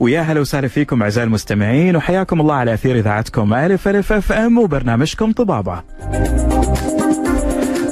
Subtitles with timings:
[0.00, 4.58] ويا هلا وسهلا فيكم أعزائي المستمعين وحياكم الله على أثير إذاعتكم ألف ألف أف أم
[4.58, 5.82] وبرنامجكم طبابة.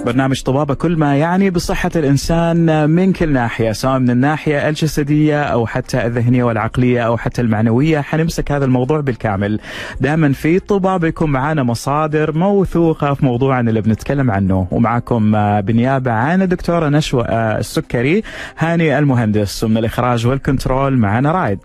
[0.05, 5.67] برنامج طبابة كل ما يعني بصحة الإنسان من كل ناحية سواء من الناحية الجسدية أو
[5.67, 8.01] حتى الذهنية والعقلية أو حتى المعنوية.
[8.01, 9.61] حنمسك هذا الموضوع بالكامل.
[10.01, 14.69] دائما في طبابة يكون معنا مصادر موثوقة في موضوعنا اللي بنتكلم عنه.
[14.71, 18.23] ومعكم آه، بنيابة عن الدكتورة نشوى آه، السكري
[18.59, 19.65] هاني المهندس.
[19.65, 21.59] ومن الإخراج والكنترول معنا رايد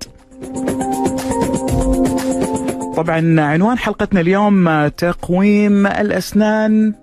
[2.95, 6.93] طبعا عنوان حلقتنا اليوم آه، تقويم الأسنان.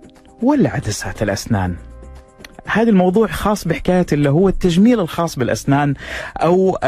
[0.43, 1.77] ولا عدسات الأسنان.
[2.67, 5.95] هذا الموضوع خاص بحكاية اللي هو التجميل الخاص بالأسنان
[6.37, 6.79] أو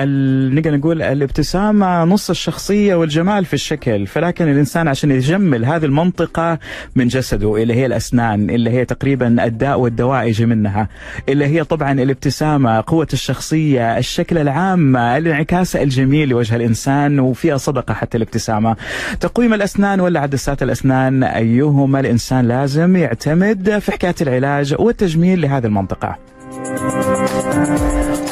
[0.53, 4.07] نقدر نقول الابتسامة نص الشخصية والجمال في الشكل.
[4.07, 6.59] فلكن الإنسان عشان يجمل هذه المنطقة
[6.97, 10.89] من جسده اللي هي الأسنان اللي هي تقريبا الداء والدواء يجي منها
[11.29, 18.17] اللي هي طبعا الابتسامة قوة الشخصية الشكل العام الانعكاس الجميل لوجه الإنسان وفيها صدقة حتى
[18.17, 18.77] الابتسامة.
[19.21, 26.17] تقويم الأسنان ولا عدسات الأسنان أيهما الإنسان لازم يعتمد في حكاية العلاج والتجميل لهذه المنطقة.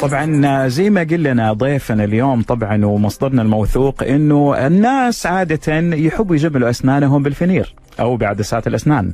[0.01, 6.69] طبعا زي ما قل لنا ضيفنا اليوم طبعا ومصدرنا الموثوق إنه الناس عادة يحبوا يجملوا
[6.69, 9.11] أسنانهم بالفينير أو بعدسات الأسنان.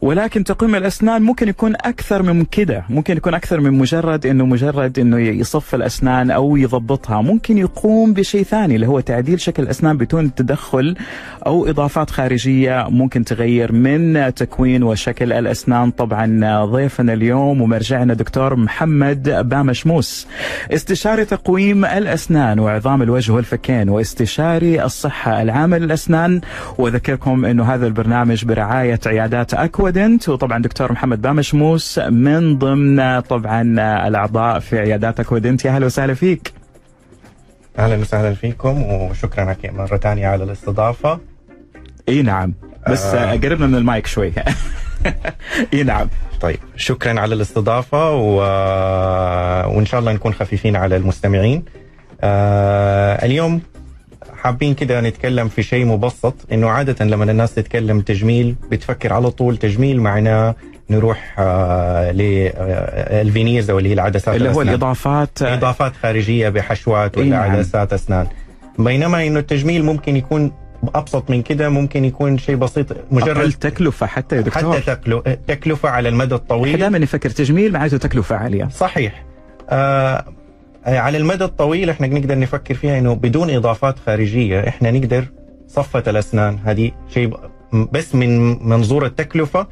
[0.00, 2.84] ولكن تقويم الأسنان ممكن يكون أكثر من كده.
[2.88, 7.22] ممكن يكون أكثر من مجرد إنه مجرد إنه يصف الأسنان أو يضبطها.
[7.22, 10.96] ممكن يقوم بشيء ثاني اللي هو تعديل شكل الأسنان بدون تدخل
[11.46, 15.90] أو إضافات خارجية ممكن تغير من تكوين وشكل الأسنان.
[15.90, 20.26] طبعا ضيفنا اليوم ومرجعنا دكتور محمد بامشموس.
[20.72, 26.40] استشاري تقويم الأسنان وعظام الوجه والفكين واستشاري الصحة العامة للأسنان.
[26.78, 33.62] وأذكركم إنه هذا البرنامج برعاية عيادات اكودنت وطبعا دكتور محمد بامشموس من ضمن طبعا
[34.08, 36.52] الأعضاء في عيادات اكودنت يا أهلا وسهلا فيك.
[37.78, 41.20] أهلا وسهلا فيكم وشكرا لك مرة ثانية على الاستضافة.
[42.08, 42.54] إي نعم.
[42.88, 43.32] بس آه.
[43.32, 44.32] قربنا من المايك شوي.
[45.74, 46.08] إي نعم.
[46.40, 48.36] طيب شكرا على الاستضافة و...
[49.76, 51.64] وإن شاء الله نكون خفيفين على المستمعين.
[52.20, 53.60] آه اليوم
[54.46, 59.56] حابين كده نتكلم في شيء مبسط إنه عادة لما الناس تتكلم تجميل بتفكر على طول
[59.56, 60.54] تجميل معناه
[60.90, 64.68] نروح آه للفينيرز أو اللي هي العدسات اللي هو الأسنان.
[64.68, 65.42] الإضافات.
[65.42, 67.50] إضافات خارجية بحشوات ولا نعم.
[67.50, 68.26] عدسات أسنان.
[68.78, 70.52] بينما إنه التجميل ممكن يكون
[70.94, 74.80] أبسط من كده ممكن يكون شيء بسيط أقل مجرد تكلفة حتى يا دكتور.
[74.80, 78.68] حتى تكلو- تكلفة على المدى إحنا الطويل دائما نفكر تجميل معناته تكلفة عالية.
[78.68, 79.24] صحيح.
[79.70, 80.24] آه
[80.86, 85.24] على المدى الطويل إحنا نقدر نفكر فيها إنه بدون إضافات خارجية إحنا نقدر
[85.68, 86.58] نصف الأسنان.
[86.64, 87.36] هذه شيء
[87.92, 89.66] بس من منظور التكلفة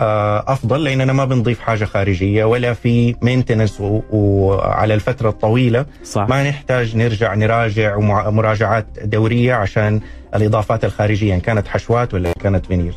[0.00, 5.86] آه أفضل لأننا ما بنضيف حاجة خارجية ولا في maintenance وعلى الفترة الطويلة.
[6.04, 6.26] صح.
[6.28, 7.98] ما نحتاج نرجع نراجع
[8.30, 10.00] مراجعات دورية عشان
[10.34, 12.96] الإضافات الخارجية إن كانت حشوات ولا كانت veneers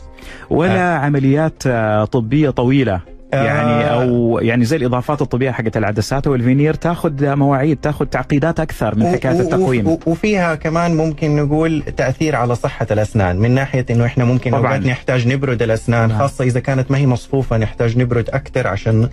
[0.50, 3.15] ولا عمليات آه، طبية طويلة.
[3.44, 4.04] يعني آه.
[4.04, 9.40] أو يعني زي الإضافات الطبيه حقت العدسات والفينير تاخذ مواعيد تاخذ تعقيدات أكثر من حكاية
[9.40, 14.54] التقويم وفيها كمان ممكن نقول تأثير على صحة الأسنان من ناحية إنه إحنا ممكن.
[14.54, 16.20] أوقات نحتاج نبرد الأسنان نعم.
[16.20, 19.10] خاصة إذا كانت ما هي مصفوفة نحتاج نبرد أكثر عشان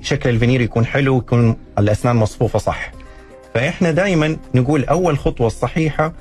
[0.00, 2.92] شكل الفينير يكون حلو ويكون الأسنان مصفوفة صح
[3.54, 6.12] فإحنا دائما نقول أول خطوة الصحيحة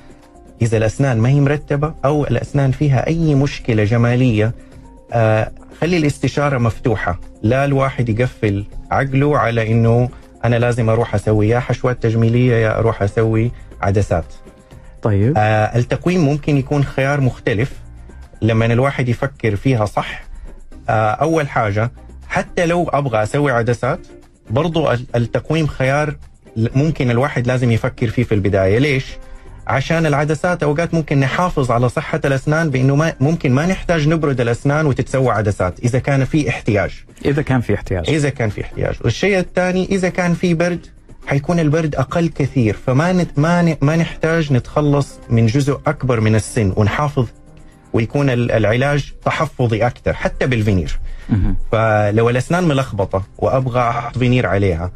[0.62, 4.52] إذا الأسنان ما هي مرتبة أو الأسنان فيها أي مشكلة جمالية
[5.14, 5.52] آه
[5.82, 7.20] خلي الاستشارة مفتوحة.
[7.44, 10.10] لا الواحد يقفل عقله على إنه
[10.46, 14.26] أنا لازم أروح أسوي يا حشوات تجميلية يا أروح أسوي عدسات.
[15.02, 15.34] طيب.
[15.38, 17.72] آه التقويم ممكن يكون خيار مختلف.
[18.42, 20.24] لما الواحد يفكر فيها صح
[20.90, 21.92] آه أول حاجة
[22.28, 24.00] حتى لو أبغى أسوي عدسات
[24.50, 26.16] برضو ال- التقويم خيار
[26.58, 28.78] ممكن الواحد لازم يفكر فيه في البداية.
[28.80, 29.06] ليش؟
[29.68, 34.86] عشان العدسات أوقات ممكن نحافظ على صحة الأسنان بإنه ما ممكن ما نحتاج نبرد الأسنان
[34.86, 37.04] وتتسوى عدسات إذا كان في احتياج.
[37.26, 38.10] إذا كان في احتياج.
[38.10, 38.96] إذا كان في احتياج.
[39.04, 40.86] والشيء الثاني إذا كان في برد
[41.28, 46.36] حيكون البرد أقل كثير فما نت ما ن- ما نحتاج نتخلص من جزء أكبر من
[46.36, 47.28] السن ونحافظ
[47.94, 51.00] ويكون ال- العلاج تحفظي أكثر حتى بالفينير.
[51.72, 54.92] فلو الأسنان ملخبطة وأبغى أحط فينير عليها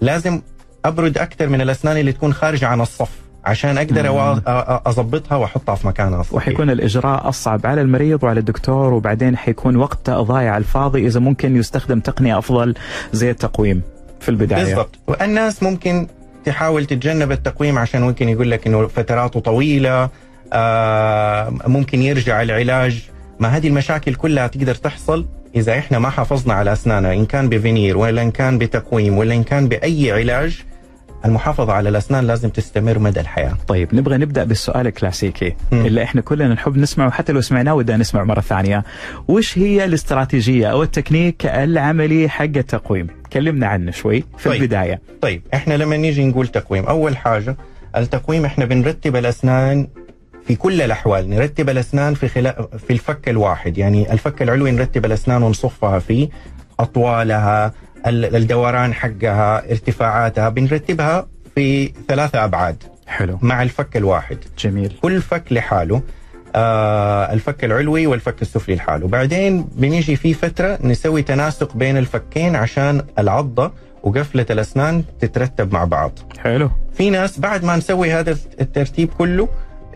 [0.00, 0.40] لازم
[0.84, 3.10] أبرد أكثر من الأسنان اللي تكون خارجة عن الصف.
[3.44, 4.02] عشان أقدر
[4.36, 4.42] أ-
[4.86, 10.10] اظبطها وأحطها في مكانها الصحيح وحيكون الإجراء أصعب على المريض وعلى الدكتور وبعدين حيكون وقت
[10.10, 12.74] ضايع على الفاضي إذا ممكن يستخدم تقنية أفضل
[13.12, 13.82] زي التقويم
[14.20, 14.64] في البداية.
[14.64, 14.98] بالضبط.
[15.06, 16.06] والناس ممكن
[16.44, 20.08] تحاول تتجنب التقويم عشان ممكن يقول لك إنه فتراته طويلة
[20.52, 23.08] آه ممكن يرجع العلاج.
[23.40, 27.96] ما هذه المشاكل كلها تقدر تحصل إذا إحنا ما حافظنا على أسناننا إن كان بفينير
[27.98, 30.62] ولا إن كان بتقويم ولا إن كان بأي علاج.
[31.24, 35.86] المحافظة على الأسنان لازم تستمر مدى الحياة طيب نبغى نبدأ بالسؤال الكلاسيكي مم.
[35.86, 38.84] اللي إحنا كلنا نحب نسمعه حتى لو سمعناه ودنا نسمع مرة ثانية
[39.28, 44.62] وش هي الاستراتيجية أو التكنيك العملي حق التقويم كلمنا عنه شوي في طيب.
[44.62, 47.56] البداية طيب إحنا لما نيجي نقول تقويم أول حاجة
[47.96, 49.88] التقويم إحنا بنرتب الأسنان
[50.46, 52.54] في كل الأحوال نرتب الأسنان في خلال
[52.86, 56.28] في الفك الواحد يعني الفك العلوي نرتب الأسنان ونصفها فيه
[56.80, 57.72] أطوالها ال-
[58.06, 62.82] الدوران حقها ارتفاعاتها بنرتبها في ثلاثة أبعاد.
[63.06, 63.38] حلو.
[63.42, 64.38] مع الفك الواحد.
[64.58, 64.96] جميل.
[65.02, 66.02] كل فك لحاله.
[66.56, 69.08] آه الفك العلوي والفك السفلي لحاله.
[69.08, 73.72] بعدين بنيجي في فترة نسوي تناسق بين الفكين عشان العضة
[74.02, 76.18] وقفلة الأسنان تترتب مع بعض.
[76.38, 76.70] حلو.
[76.92, 79.48] في ناس بعد ما نسوي هذا الترتيب كله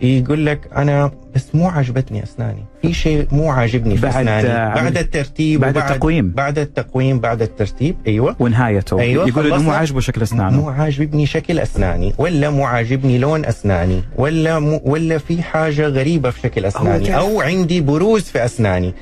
[0.02, 2.64] يقول لك أنا بس مو عجبتني أسناني.
[2.82, 4.48] في شيء مو عاجبني في بعد- أسناني.
[4.48, 6.30] عمل- بعد الترتيب بعد التقويم.
[6.30, 8.36] بعد التقويم بعد الترتيب أيوه.
[8.38, 9.00] ونهايته.
[9.00, 9.70] أيوة، يقول إنه مو.
[9.70, 15.18] عاجبه شكل مو اسنانه عاجبني شكل أسناني ولا مو عاجبني لون أسناني ولا مو ولا
[15.18, 18.94] في حاجة غريبة في شكل أسناني أو عندي بروز في أسناني.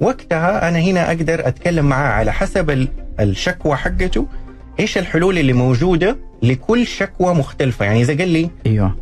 [0.00, 2.88] وقتها أنا هنا أقدر أتكلم معاه على حسب ال-
[3.20, 4.26] الشكوى حقته.
[4.80, 8.96] إيش الحلول اللي موجودة لكل شكوى مختلفة؟ يعني إذا قال لي أيوه.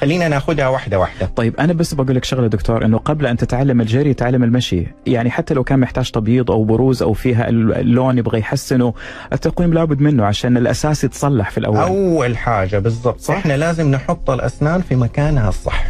[0.00, 1.30] خلينا ناخذها واحدة واحدة.
[1.36, 4.86] طيب أنا بس بقول لك شغلة دكتور إنه قبل أن تتعلم الجري تعلم المشي.
[5.06, 8.94] يعني حتى لو كان محتاج تبييض أو بروز أو فيها اللون يبغى يحسنه
[9.32, 11.76] التقويم لابد منه عشان الأساس يتصلح في الأول.
[11.76, 13.20] أول حاجة بالضبط.
[13.20, 13.34] صح.
[13.34, 15.86] إحنا لازم نحط الأسنان في مكانها الصح.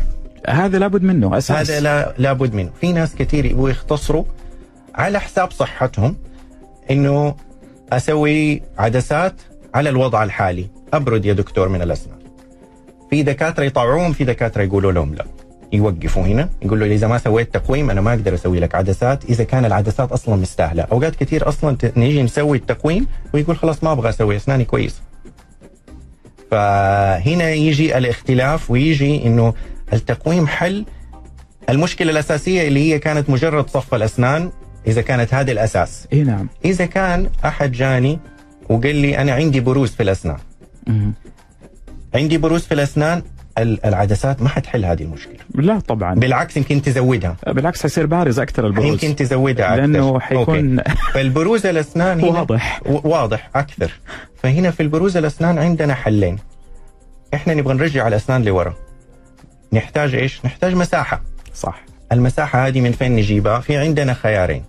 [0.49, 1.71] هذا لابد منه أساس.
[1.71, 2.71] هذا لا لابد منه.
[2.81, 4.25] في ناس كثير يبغوا يختصروا
[4.95, 6.17] على حساب صحتهم
[6.91, 7.35] إنه
[7.93, 9.35] أسوي عدسات
[9.75, 10.67] على الوضع الحالي.
[10.93, 12.18] أبرد يا دكتور من الأسنان.
[13.11, 15.27] في دكاترة يطوعوهم في دكاترة يقولوا لهم لا.
[15.73, 19.45] يوقفوا هنا يقول له إذا ما سويت تقويم أنا ما أقدر أسوي لك عدسات إذا
[19.45, 20.83] كان العدسات أصلا مستاهلة.
[20.83, 25.01] أوقات كثير أصلا نيجي نسوي التقويم ويقول خلاص ما أبغى أسوي أسناني كويس
[26.51, 29.55] فهنا يجي الاختلاف ويجي إنه
[29.93, 30.85] التقويم حل.
[31.69, 34.51] المشكلة الأساسية اللي هي كانت مجرد صف الأسنان
[34.87, 36.09] إذا كانت هذا الأساس.
[36.13, 36.49] إي نعم.
[36.65, 38.19] إذا كان أحد جاني
[38.69, 40.39] وقال لي أنا عندي بروز في الأسنان.
[42.19, 43.23] عندي بروز في الأسنان
[43.59, 45.37] ال- العدسات ما حتحل هذه المشكلة.
[45.55, 46.15] لا طبعا.
[46.15, 47.37] بالعكس يمكن تزودها.
[47.47, 48.87] بالعكس حيصير بارز أكثر البروز.
[48.87, 49.81] يمكن تزودها أكثر.
[49.81, 50.81] لأنه حيكون.
[51.15, 52.81] فالبروز الأسنان واضح.
[52.87, 53.93] واضح أكثر.
[54.43, 56.39] فهنا في البروز الأسنان عندنا حلين.
[57.35, 58.75] إحنا نبغى نرجع الأسنان لورا.
[59.73, 61.23] نحتاج إيش؟ نحتاج مساحة.
[61.55, 61.85] صح.
[62.13, 64.65] المساحة هذه من فين نجيبها؟ في عندنا خيارين.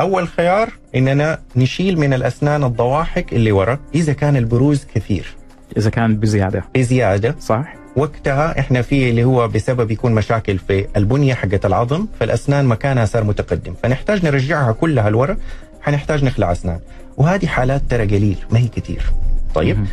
[0.00, 5.36] أول خيار إننا نشيل من الأسنان الضواحك اللي ورا إذا كان البروز كثير.
[5.76, 6.64] إذا كان بزيادة.
[6.74, 7.34] بزيادة.
[7.40, 7.74] صح.
[7.96, 13.24] وقتها إحنا في اللي هو بسبب يكون مشاكل في البنية حقت العظم فالأسنان مكانها صار
[13.24, 13.74] متقدم.
[13.82, 15.36] فنحتاج نرجعها كلها لورا
[15.80, 16.80] حنحتاج نخلع أسنان.
[17.16, 19.02] وهذه حالات ترى قليل ما هي كثير
[19.54, 19.76] طيب.
[19.76, 19.86] مهم.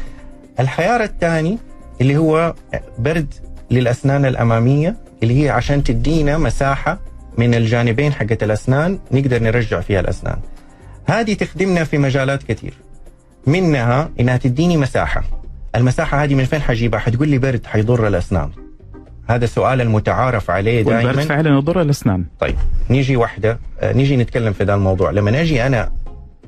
[0.59, 1.57] الخيار الثاني
[2.01, 2.53] اللي هو
[2.99, 3.33] برد
[3.71, 6.99] للأسنان الأمامية اللي هي عشان تدينا مساحة
[7.37, 10.37] من الجانبين حقت الأسنان نقدر نرجع فيها الأسنان.
[11.05, 12.73] هذه تخدمنا في مجالات كثير
[13.47, 15.23] منها إنها تديني مساحة.
[15.75, 18.49] المساحة هذه من فين حجيبها؟ حتقول لي برد حيضر الأسنان.
[19.29, 21.21] هذا السؤال المتعارف عليه والبرد دائما.
[21.21, 22.25] فعلا يضر الأسنان.
[22.39, 22.55] طيب
[22.89, 25.11] نيجي واحدة آه، نيجي نتكلم في ذا الموضوع.
[25.11, 25.91] لما أجي أنا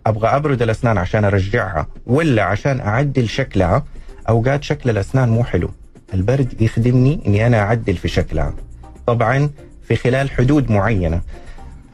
[0.05, 3.83] أبغى أبرد الأسنان عشان أرجعها ولا عشان أعدل شكلها
[4.29, 5.69] أوقات شكل الأسنان مو حلو.
[6.13, 8.53] البرد يخدمني إني أنا أعدل في شكلها.
[9.07, 9.49] طبعا
[9.83, 11.21] في خلال حدود معينة.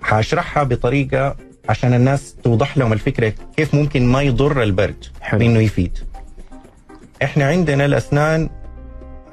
[0.01, 1.36] حاشرحها بطريقة
[1.70, 5.41] عشان الناس توضح لهم الفكرة كيف ممكن ما يضر البرد حلو.
[5.41, 5.98] إنه يفيد.
[7.24, 8.50] إحنا عندنا الأسنان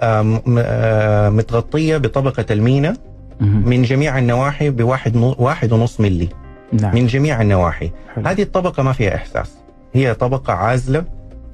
[0.03, 2.97] م- آه، متغطية بطبقة المينا.
[3.41, 6.29] من جميع النواحي بواحد واحد ونص ملي
[6.73, 6.95] نعم.
[6.95, 7.91] من جميع النواحي.
[8.15, 8.27] حلو.
[8.27, 9.53] هذه الطبقة ما فيها إحساس.
[9.95, 11.05] هي طبقة عازلة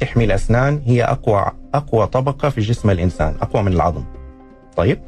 [0.00, 0.82] تحمي الأسنان.
[0.86, 4.04] هي أقوى أقوى طبقة في جسم الإنسان أقوى من العظم.
[4.76, 4.98] طيب.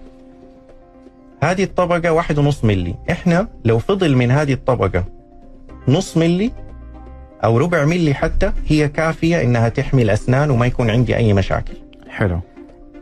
[1.42, 5.04] هذه الطبقة واحد ونص ملي إحنا لو فضل من هذه الطبقة
[5.88, 6.52] نص ملي
[7.44, 11.74] أو ربع ملي حتى هي كافية إنها تحمي الأسنان وما يكون عندي أي مشاكل.
[12.08, 12.40] حلو.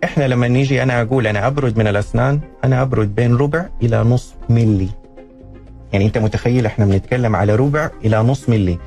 [0.04, 4.34] إحنا لما نيجي أنا أقول أنا أبرد من الأسنان أنا أبرد بين ربع إلى نص
[4.48, 4.88] ملي.
[5.92, 8.78] يعني أنت متخيل إحنا بنتكلم على ربع إلى نص ملي.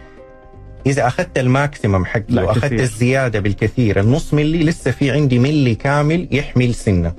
[0.86, 2.80] إذا أخذت الماكسيمم حقي وأخذت كثير.
[2.80, 7.14] الزيادة بالكثير النص ملي لسه في عندي ملي كامل يحمي السنة.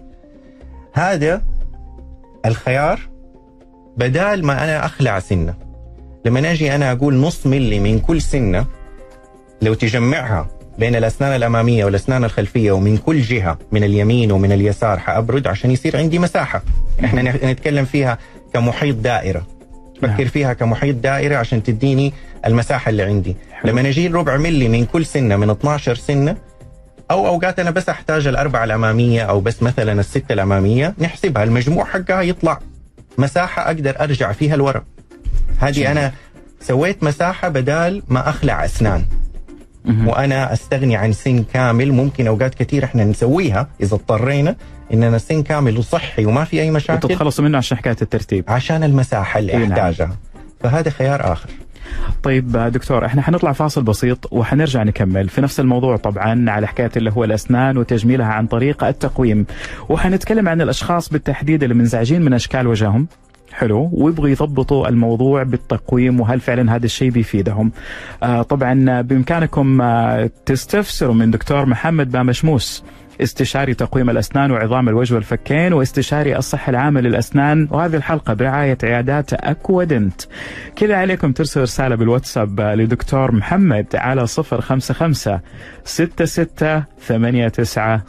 [0.93, 1.43] هذا
[2.47, 3.01] الخيار
[3.97, 5.55] بدال ما أنا أخلع سنة.
[6.25, 8.67] لما أجي أنا أقول نص ملي من كل سنة
[9.63, 10.49] لو تجمعها
[10.79, 15.97] بين الأسنان الأمامية والأسنان الخلفية ومن كل جهة من اليمين ومن اليسار حأبرد عشان يصير
[15.97, 16.63] عندي مساحة
[17.05, 18.19] إحنا نتكلم فيها
[18.55, 19.47] كمحيط دائرة
[20.03, 20.15] نعم.
[20.17, 22.13] فكر فيها كمحيط دائرة عشان تديني
[22.47, 23.37] المساحة اللي عندي.
[23.65, 26.37] لما نجي ربع ملي من كل سنة من 12 سنة
[27.11, 32.23] أو أوقات أنا بس أحتاج الأربعة الأمامية أو بس مثلا الستة الأمامية نحسبها المجموع حقها
[32.23, 32.59] يطلع
[33.19, 34.85] مساحة أقدر أرجع فيها لورا
[35.59, 36.13] هذه أنا
[36.61, 39.05] سويت مساحة بدال ما أخلع أسنان.
[40.07, 44.57] وأنا أستغني عن سن كامل ممكن أوقات كثير إحنا نسويها إذا اضطرينا
[44.93, 47.07] إننا سن كامل وصحي وما في أي مشاكل.
[47.07, 48.45] وتتخلصوا منه عشان حكاية الترتيب.
[48.49, 49.73] عشان المساحة اللي نعم.
[49.73, 50.17] أحتاجها.
[50.61, 51.51] فهذا خيار آخر.
[52.23, 55.29] طيب دكتور إحنا حنطلع فاصل بسيط وحنرجع نكمل.
[55.29, 59.47] في نفس الموضوع طبعا على حكاية اللي هو الأسنان وتجميلها عن طريق التقويم.
[59.89, 63.09] وحنتكلم عن الأشخاص بالتحديد اللي منزعجين من أشكال وجههم.
[63.53, 67.73] حلو ويبغوا يضبطوا الموضوع بالتقويم وهل فعلا هذا الشيء بيفيدهم.
[68.23, 72.85] آه طبعا بإمكانكم آه تستفسروا من دكتور محمد بامشموس
[73.21, 77.69] استشاري تقويم الأسنان وعظام الوجه والفكين واستشاري الصحة العامة للأسنان.
[77.71, 80.23] وهذه الحلقة برعاية عيادات أكوادنت.
[80.77, 85.41] كذا عليكم ترسلوا رسالة بالواتساب لدكتور محمد على 055
[85.85, 88.01] 66 89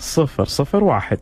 [0.89, 1.19] 001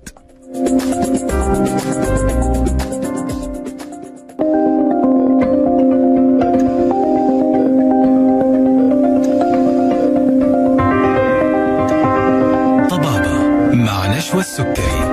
[14.33, 15.11] مع نشوى السكري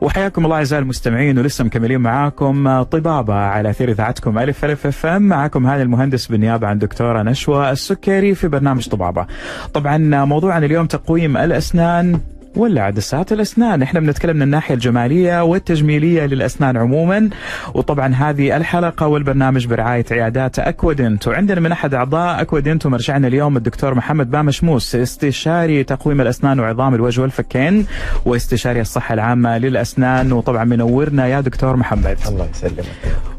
[0.00, 5.66] وحياكم الله أعزائي المستمعين ولسه مكملين معاكم طبابة على أثير إذاعتكم ألف ألف FM معاكم
[5.66, 9.26] هاني المهندس بالنيابة عن دكتورة نشوى السكري في برنامج طبابة.
[9.74, 12.20] طبعا موضوعنا اليوم تقويم الأسنان
[12.56, 17.30] ولا عدسات الأسنان، إحنا بنتكلم من الناحية الجمالية والتجميلية للأسنان عموما.
[17.74, 21.28] وطبعا هذه الحلقة والبرنامج برعاية عيادات أكوادنت.
[21.28, 27.20] وعندنا من أحد أعضاء أكوادنت ومرجعنا اليوم الدكتور محمد بامشموس استشاري تقويم الأسنان وعظام الوجه
[27.20, 27.86] والفكين
[28.24, 30.32] واستشاري الصحة العامة للأسنان.
[30.32, 32.18] وطبعا منورنا يا دكتور محمد.
[32.28, 32.84] الله يسلمك.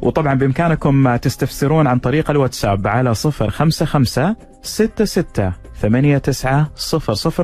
[0.01, 6.65] وطبعا بإمكانكم تستفسرون عن طريق الواتساب على 055 66 89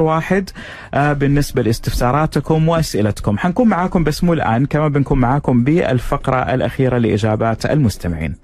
[0.01, 0.49] 001
[0.93, 7.65] آه، بالنسبة لاستفساراتكم وأسئلتكم حنكون معاكم بس مو الآن كما بنكون معاكم بالفقرة الأخيرة لإجابات
[7.65, 8.35] المستمعين.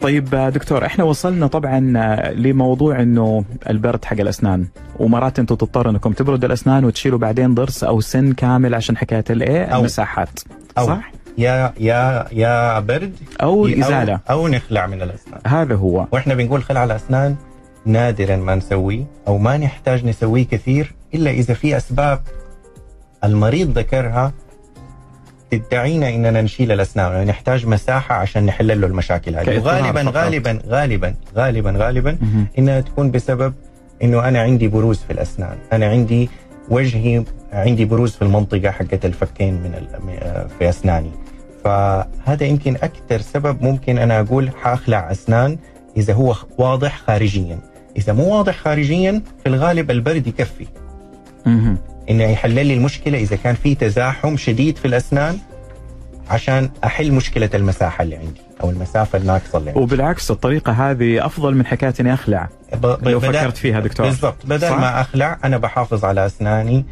[0.00, 4.66] طيب آه، دكتور إحنا وصلنا طبعا آه، لموضوع إنه البرد حق الأسنان
[4.98, 9.78] ومرات أنتم تضطروا إنكم تبردوا الأسنان وتشيلوا بعدين ضرس أو سن كامل عشان حكاية الايه
[9.78, 10.40] المساحات
[10.78, 10.86] أو.
[10.86, 14.20] صح؟ يا يا يا برد أو أو- الإزالة.
[14.30, 15.40] أو نخلع من الأسنان.
[15.46, 16.06] هذا هو.
[16.12, 17.36] وإحنا بنقول خلع الأسنان
[17.86, 22.20] نادرا ما نسويه أو ما نحتاج نسويه كثير إلا إذا في أسباب
[23.24, 24.32] المريض ذكرها
[25.50, 29.58] تدعينا إننا نشيل الأسنان ونحتاج مساحة عشان نحل له المشاكل هذه.
[29.58, 30.14] وغالبا فقط.
[30.16, 32.18] غالبا غالبا غالبا غالبا.
[32.58, 33.54] إنها تكون بسبب
[34.02, 36.30] إنه أنا عندي بروز في الأسنان، أنا عندي
[36.68, 41.10] وجهي عندي بروز في المنطقة حقت الفكين من ال- في أسناني.
[41.64, 45.58] فهذا يمكن أكثر سبب ممكن أنا أقول حأخلع أسنان
[45.96, 47.58] إذا هو واضح خارجيا.
[47.96, 50.66] إذا مو واضح خارجيا في الغالب البرد يكفي.
[52.10, 55.38] إنه يحل لي المشكلة إذا كان في تزاحم شديد في الأسنان
[56.30, 59.72] عشان أحل مشكلة المساحة اللي عندي أو المسافة الناقصة اللي.
[59.76, 62.48] وبالعكس الطريقة هذه أفضل من حكاية إني أخلع.
[62.74, 64.06] ب- ب- لو فكرت فيها دكتور.
[64.06, 64.46] بالضبط.
[64.46, 66.84] بدل صح؟ ما أخلع أنا بحافظ على أسناني.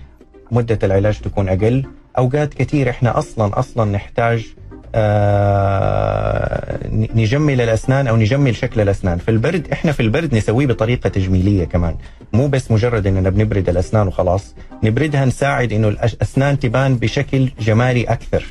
[0.50, 1.84] مدة العلاج تكون أقل.
[2.18, 4.46] أوقات كثير إحنا أصلا أصلا نحتاج
[4.94, 6.78] آه
[7.14, 9.18] نجمل الأسنان أو نجمل شكل الأسنان.
[9.18, 11.96] في البرد إحنا في البرد نسويه بطريقة تجميلية كمان.
[12.32, 14.54] مو بس مجرد إننا بنبرد الأسنان وخلاص.
[14.84, 18.44] نبردها نساعد إنه الأسنان تبان بشكل جمالي أكثر.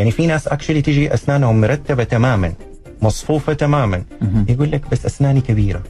[0.00, 2.52] يعني في ناس اكشلي تيجي أسنانهم مرتبة تماما
[3.02, 4.02] مصفوفة تماما.
[4.48, 5.82] يقول لك بس أسناني كبيرة.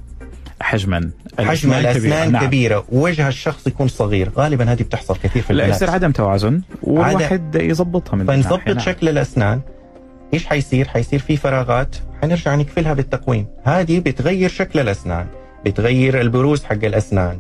[0.61, 1.11] حجما.
[1.39, 2.47] حجم الأسنان نعم.
[2.47, 2.85] كبيرة.
[2.93, 4.31] ووجه الشخص يكون صغير.
[4.37, 5.83] غالبا هذه بتحصل كثير في لا البنات.
[5.83, 8.79] يصير عدم توازن والواحد يظبطها من فنظبط.
[8.79, 9.61] شكل الأسنان.
[10.35, 11.97] إيش حيصير؟ حيصير في فراغات.
[12.23, 13.47] حنرجع نقفلها بالتقويم.
[13.65, 15.27] هذه بتغير شكل الأسنان.
[15.67, 17.39] بتغير البروز حق الأسنان.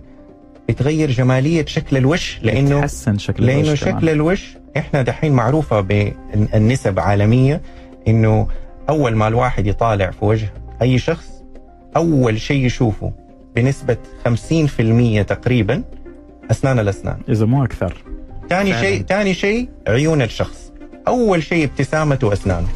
[0.70, 3.98] بتغير جمالية شكل الوش لأنه يتحسن شكل لأنه الوجه كمان.
[3.98, 7.60] شكل الوش إحنا دحين معروفة بالنسب عالمية
[8.08, 8.46] إنه
[8.88, 11.28] أول ما الواحد يطالع في وجه أي شخص
[11.96, 13.12] أول شيء يشوفه
[13.56, 13.96] بنسبة
[14.28, 15.82] 50% تقريبا
[16.50, 17.94] أسنان الأسنان إذا مو أكثر
[18.50, 18.80] ثاني.
[18.80, 20.72] شيء ثاني شيء عيون الشخص
[21.08, 22.68] أول شيء ابتسامته واسنانه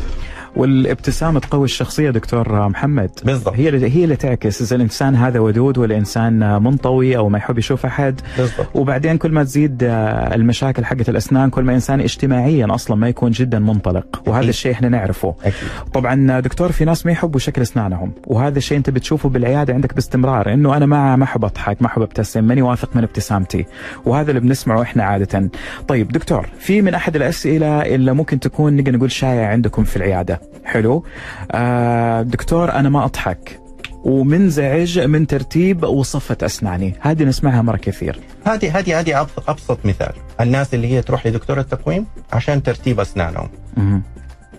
[0.56, 3.10] والابتسامة تقوي الشخصية دكتور محمد.
[3.24, 3.54] بالضبط.
[3.54, 4.62] هي هي اللي تعكس.
[4.62, 8.20] إذا الإنسان هذا ودود ولا انسان منطوي أو ما يحب يشوف أحد.
[8.38, 8.66] بالضبط.
[8.74, 13.30] وبعدين كل ما تزيد آه، المشاكل حقت الأسنان كل ما إنسان اجتماعيا أصلا ما يكون
[13.30, 14.22] جدا منطلق.
[14.26, 14.48] وهذا أكيد.
[14.48, 15.34] الشيء إحنا نعرفه.
[15.44, 15.68] أكيد.
[15.94, 18.12] طبعا دكتور في ناس ما يحبوا شكل أسنانهم.
[18.26, 22.02] وهذا الشيء أنت بتشوفه بالعيادة عندك باستمرار إنه أنا ما ما أحب أضحك ما أحب
[22.02, 23.66] أبتسم ماني واثق من ابتسامتي.
[24.04, 25.50] وهذا اللي بنسمعه إحنا عاده.
[25.88, 30.40] طيب دكتور في من أحد الأسئلة اللي ممكن تكون نقدر نقول شائعة عندكم في العيادة؟
[30.64, 31.04] حلو.
[31.52, 33.60] آه دكتور أنا ما أضحك.
[34.04, 36.94] ومنزعج من ترتيب وصفة أسناني.
[37.00, 38.20] هذه نسمعها مرة كثير.
[38.46, 40.12] هذه هذه هذه أبسط, أبسط مثال.
[40.40, 42.96] الناس اللي هي تروح لدكتور التقويم عشان ترتيب.
[42.96, 43.16] بس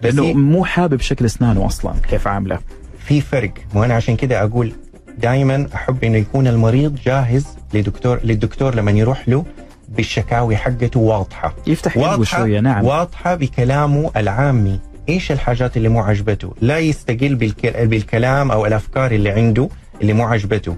[0.01, 2.59] لأنه مو حابب شكل أسنانه أصلا كيف عامله؟
[2.99, 3.51] في فرق.
[3.75, 4.73] وأنا عشان كده أقول
[5.17, 9.45] دائما أحب إنه يكون المريض جاهز لدكتور للدكتور لما يروح له
[9.89, 11.55] بالشكاوي حقته واضحة.
[11.67, 12.85] يفتح واضحه شوية نعم.
[12.85, 14.79] واضحة بكلامه العامي.
[15.09, 17.77] إيش الحاجات اللي مو عجبته؟ لا يستقل بالك...
[17.77, 19.69] بالكلام أو الأفكار اللي عنده
[20.01, 20.75] اللي مو عجبته.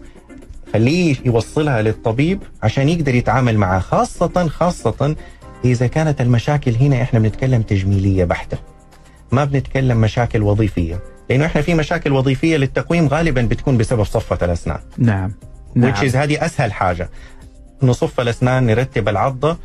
[0.73, 5.15] خليه يوصلها للطبيب عشان يقدر يتعامل معها خاصة خاصة
[5.65, 8.57] إذا كانت المشاكل هنا إحنا بنتكلم تجميلية بحتة.
[9.31, 14.79] ما بنتكلم مشاكل وظيفية لأنه إحنا في مشاكل وظيفية للتقويم غالبا بتكون بسبب صفة الأسنان.
[14.97, 15.17] نعم.
[15.17, 15.31] نعم.
[15.75, 17.09] نعم which is هذه أسهل حاجة.
[17.83, 19.57] نصف الأسنان نرتب العضة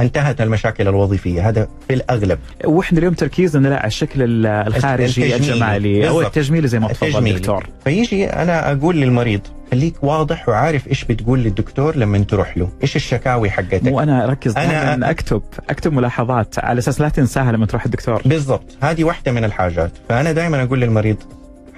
[0.00, 2.38] انتهت المشاكل الوظيفية هذا في الأغلب.
[2.64, 5.36] وإحنا اليوم تركيزنا لا على الشكل ال- الخارجي.
[5.36, 6.08] الجمالي.
[6.08, 6.36] أو بالضبط.
[6.36, 7.34] التجميلي زي ما تفضل.
[7.38, 7.66] دكتور.
[7.84, 12.68] فيجي أنا أقول للمريض خليك واضح وعارف إيش بتقول للدكتور لما تروح له.
[12.82, 17.52] إيش الشكاوي حقتك؟ مو أنا أركز أنا- دائما أكتب أكتب ملاحظات على أساس لا تنساها
[17.52, 18.22] لما تروح الدكتور.
[18.24, 18.76] بالضبط.
[18.80, 19.90] هذه واحدة من الحاجات.
[20.08, 21.16] فأنا دائما أقول للمريض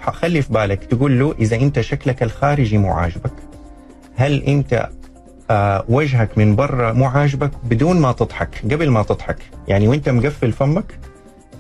[0.03, 3.33] خلي في بالك تقول له إذا أنت شكلك الخارجي مو عاجبك
[4.17, 4.89] هل آه
[5.89, 9.39] وجهك من برا مو عاجبك بدون ما تضحك قبل ما تضحك.
[9.69, 10.99] يعني وانت مقفل فمك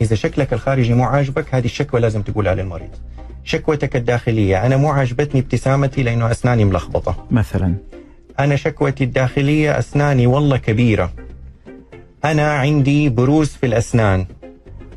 [0.00, 2.90] إذا شكلك الخارجي مو عاجبك هذه الشكوى لازم تقولها للمريض.
[3.44, 7.26] شكوتك الداخلية أنا مو عاجبتني ابتسامتي لأنه أسناني ملخبطة.
[7.30, 7.74] مثلا؟
[8.40, 11.12] أنا شكوتي الداخلية أسناني والله كبيرة.
[12.24, 14.26] أنا عندي بروز في الأسنان.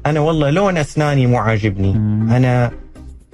[0.06, 1.94] أنا والله لون أسناني مو عاجبني.
[1.94, 2.72] مم.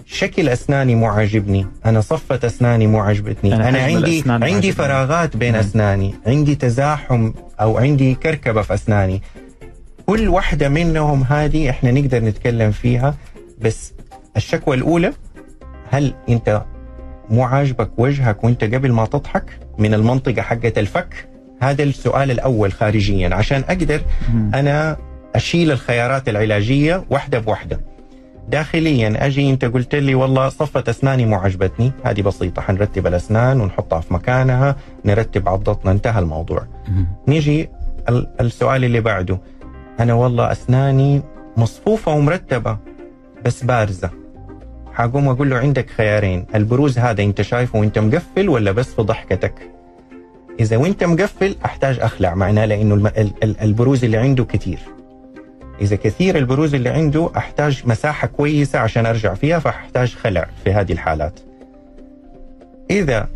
[0.09, 4.71] شكل أسناني مو عاجبني أنا صفة أسناني مو عاجبتني أنا أنا, عندي عندي.
[4.71, 5.59] فراغات بين مم.
[5.59, 6.15] أسناني.
[6.27, 9.21] عندي تزاحم أو عندي كركبة في أسناني.
[10.05, 13.15] كل واحدة منهم هذه إحنا نقدر نتكلم فيها.
[13.61, 13.93] بس
[14.37, 15.13] الشكوى الأولى
[15.91, 16.61] هل أنت
[17.29, 21.27] مو عاجبك وجهك وأنت قبل ما تضحك من المنطقة حقة الفك؟
[21.61, 24.01] هذا السؤال الأول خارجيا عشان أقدر
[24.33, 24.51] مم.
[24.55, 24.97] أنا
[25.35, 27.79] أشيل الخيارات العلاجية واحدة بواحدة.
[28.47, 31.91] داخليا أجي أنت قلت لي والله صفة أسناني مو عجبتني.
[32.03, 36.63] هذه بسيطة حنرتب الأسنان ونحطها في مكانها نرتب عضتنا انتهى الموضوع.
[37.27, 37.69] نيجي
[38.09, 39.37] ال- السؤال اللي بعده.
[39.99, 41.21] أنا والله أسناني
[41.57, 42.77] مصفوفة ومرتبة
[43.45, 44.09] بس بارزة.
[44.93, 49.53] حقوم أقول له عندك خيارين البروز هذا أنت شايفه وأنت مقفل ولا بس في ضحكتك؟
[50.59, 52.65] إذا وأنت مقفل أحتاج أخلع معناه
[53.43, 54.79] ال- البروز اللي عنده كثير
[55.81, 60.91] إذا كثير البروز اللي عنده أحتاج مساحة كويسة عشان أرجع فيها فأحتاج خلع في هذه
[60.91, 61.39] الحالات.
[62.91, 63.27] إذا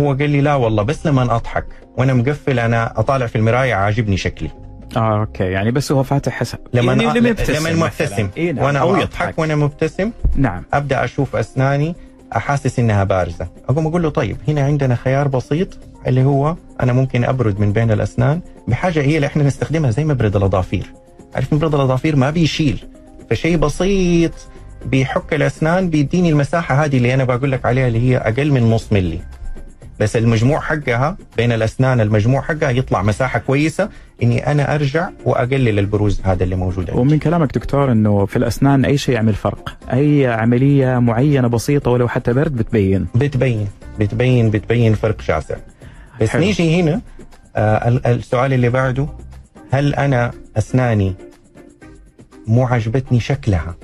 [0.00, 4.16] هو قال لي لا والله بس لما أضحك وأنا مقفل أنا أطالع في المراية عاجبني
[4.16, 4.50] شكلي.
[4.96, 5.44] آه أوكي.
[5.44, 6.60] يعني بس هو فاتح حساب.
[6.74, 7.86] لما يعني لما يبتسم لما.
[7.86, 8.64] مبتسم إيه نعم.
[8.64, 9.38] وأنا أو يضحك.
[9.38, 10.62] وأنا مبتسم نعم.
[10.72, 11.94] أبدأ أشوف أسناني
[12.36, 13.48] أحاسس إنها بارزة.
[13.68, 17.90] أقوم أقول له طيب هنا عندنا خيار بسيط اللي هو أنا ممكن أبرد من بين
[17.90, 20.86] الأسنان بحاجة هي اللي إحنا نستخدمها زي مبرد الأظافير.
[21.34, 22.84] عارف مبرد الأظافير ما بيشيل
[23.30, 24.32] فشيء بسيط
[24.86, 28.92] بيحك الأسنان بيديني المساحة هذه اللي أنا بقول لك عليها اللي هي أقل من نص
[28.92, 29.20] ملي
[30.00, 33.88] بس المجموع حقها بين الأسنان المجموع حقها يطلع مساحة كويسة
[34.22, 37.00] إني أنا أرجع وأقلل البروز هذا اللي موجود عندي.
[37.00, 42.08] ومن كلامك دكتور إنه في الأسنان أي شيء يعمل فرق أي عملية معينة بسيطة ولو
[42.08, 43.06] حتى برد بتبين.
[43.14, 45.56] بتبين بتبين بتبين فرق شاسع.
[46.20, 46.42] بس حلو.
[46.42, 47.00] نيجي هنا
[47.56, 49.06] آه ال- السؤال اللي بعده
[49.70, 51.14] هل أنا أسناني
[52.46, 53.74] مو عجبتني شكلها؟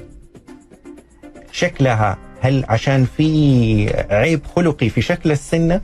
[1.53, 5.81] شكلها هل عشان في عيب خلقي في شكل السنة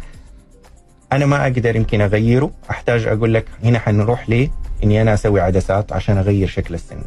[1.12, 2.50] أنا ما أقدر يمكن أغيره.
[2.70, 4.50] أحتاج أقول لك هنا حنروح ليه؟
[4.84, 7.04] إني أنا أسوي عدسات عشان أغير شكل السنة.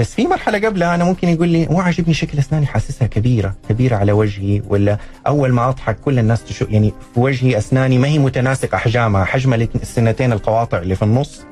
[0.00, 3.96] بس في مرحلة قبلها أنا ممكن يقول لي مو عاجبني شكل أسناني حاسسها كبيرة كبيرة
[3.96, 8.18] على وجهي ولا أول ما أضحك كل الناس تشوف يعني في وجهي أسناني ما هي
[8.18, 11.46] متناسق أحجامها حجم السنتين القواطع اللي في النص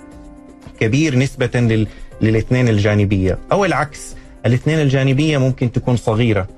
[0.81, 1.87] كبير نسبة لل...
[2.21, 3.39] للاثنين الجانبية.
[3.53, 4.15] أو العكس
[4.47, 6.49] الاثنين الجانبية ممكن تكون صغيرة.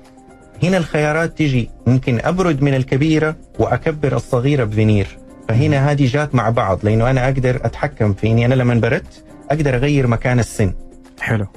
[0.63, 5.17] هنا الخيارات تجي ممكن أبرد من الكبيرة وأكبر الصغيرة بفينير.
[5.49, 9.75] فهنا هذه جات مع بعض لأنه أنا أقدر أتحكم في إني أنا لما بردت أقدر
[9.75, 10.73] أغير مكان السن.
[11.19, 11.47] حلو.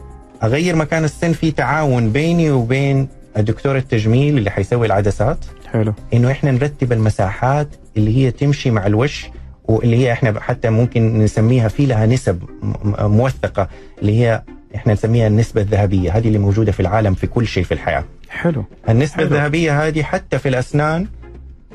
[0.42, 5.38] أغير مكان السن في تعاون بيني وبين الدكتور التجميل اللي حيسوي العدسات.
[5.72, 5.94] حلو.
[6.14, 9.26] إنه إحنا نرتب المساحات اللي هي تمشي مع الوش
[9.64, 12.42] واللي هي إحنا حتى ممكن نسميها في لها نسب
[12.98, 13.68] موثقة
[14.02, 14.42] اللي هي
[14.74, 18.04] إحنا نسميها النسبة الذهبية هذه اللي موجودة في العالم في كل شيء في الحياة.
[18.28, 18.64] حلو.
[18.88, 19.26] النسبة حلو.
[19.26, 21.06] الذهبية هذه حتى في الأسنان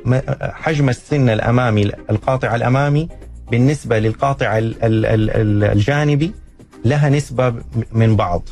[0.06, 3.10] م- حجم السن الأمامي القاطع الأمامي
[3.52, 6.32] بالنسبة للقاطع ال- ال- ال- ال- الجانبي
[6.86, 7.62] لها نسبة م-
[7.92, 8.50] من بعض.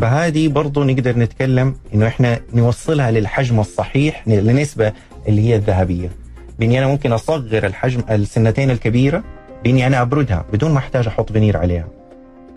[0.00, 4.92] فهذه برضو نقدر نتكلم إنه إحنا نوصلها للحجم الصحيح للنسبة
[5.28, 6.10] اللي هي الذهبية.
[6.58, 9.24] بإني أنا ممكن أصغر الحجم السنتين الكبيرة
[9.64, 11.88] بإني أنا أبردها بدون ما أحتاج أحط فينير عليها.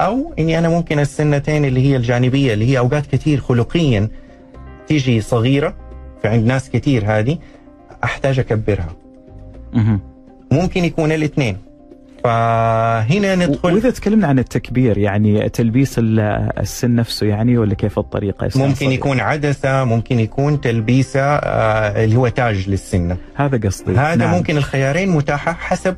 [0.01, 4.09] أو إني أنا ممكن السنتين اللي هي الجانبية اللي هي أوقات كثير خلقيا
[4.87, 5.73] تيجي صغيرة
[6.21, 7.37] في عند ناس كثير هذه
[8.03, 8.89] أحتاج أكبرها.
[9.73, 9.99] مهم.
[10.51, 11.57] ممكن يكون الاثنين.
[12.23, 13.73] فهنا ندخل.
[13.73, 16.19] وإذا تكلمنا عن التكبير يعني تلبيس ال-
[16.59, 22.27] السن نفسه يعني ولا كيف الطريقة؟ ممكن؟ يكون عدسة ممكن يكون تلبيسة آه، اللي هو
[22.27, 23.91] تاج للسنة هذا قصدي.
[23.91, 24.31] هذا نعم.
[24.35, 25.97] ممكن الخيارين متاحة حسب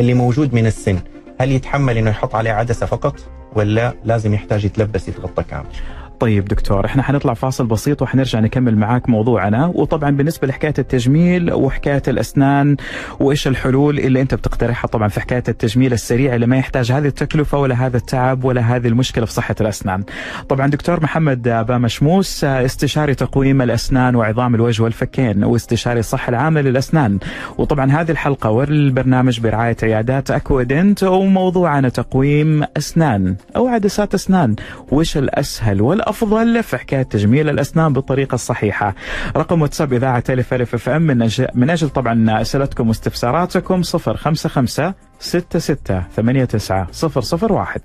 [0.00, 0.98] اللي موجود من السن.
[1.40, 3.20] هل يتحمل إنه يحط عليه عدسة فقط
[3.54, 5.66] ولا لازم يحتاج يتلبس يتغطى كامل؟
[6.20, 9.66] طيب دكتور إحنا حنطلع فاصل بسيط وحنرجع نكمل معاك موضوعنا.
[9.66, 12.76] وطبعا بالنسبة لحكاية التجميل وحكاية الأسنان
[13.20, 17.58] وإيش الحلول اللي أنت بتقترحها طبعا في حكاية التجميل السريع اللي ما يحتاج هذه التكلفة
[17.58, 20.04] ولا هذا التعب ولا هذه المشكلة في صحة الأسنان.
[20.48, 27.18] طبعا دكتور محمد بامشموس استشاري تقويم الأسنان وعظام الوجه والفكين واستشاري الصحة العامة للأسنان.
[27.58, 34.56] وطبعا هذه الحلقة والبرنامج برعاية عيادات أكوادنت وموضوعنا تقويم أسنان أو عدسات أسنان.
[34.92, 38.94] وش الأسهل والافضل في حكاية تجميل الأسنان بالطريقة الصحيحة.
[39.36, 44.94] رقم واتساب إذاعة ألف ألف أف أم من أجل من أجل طبعا أسئلتكم واستفساراتكم 055
[45.18, 45.76] 66
[46.16, 46.86] 89
[47.50, 47.80] 001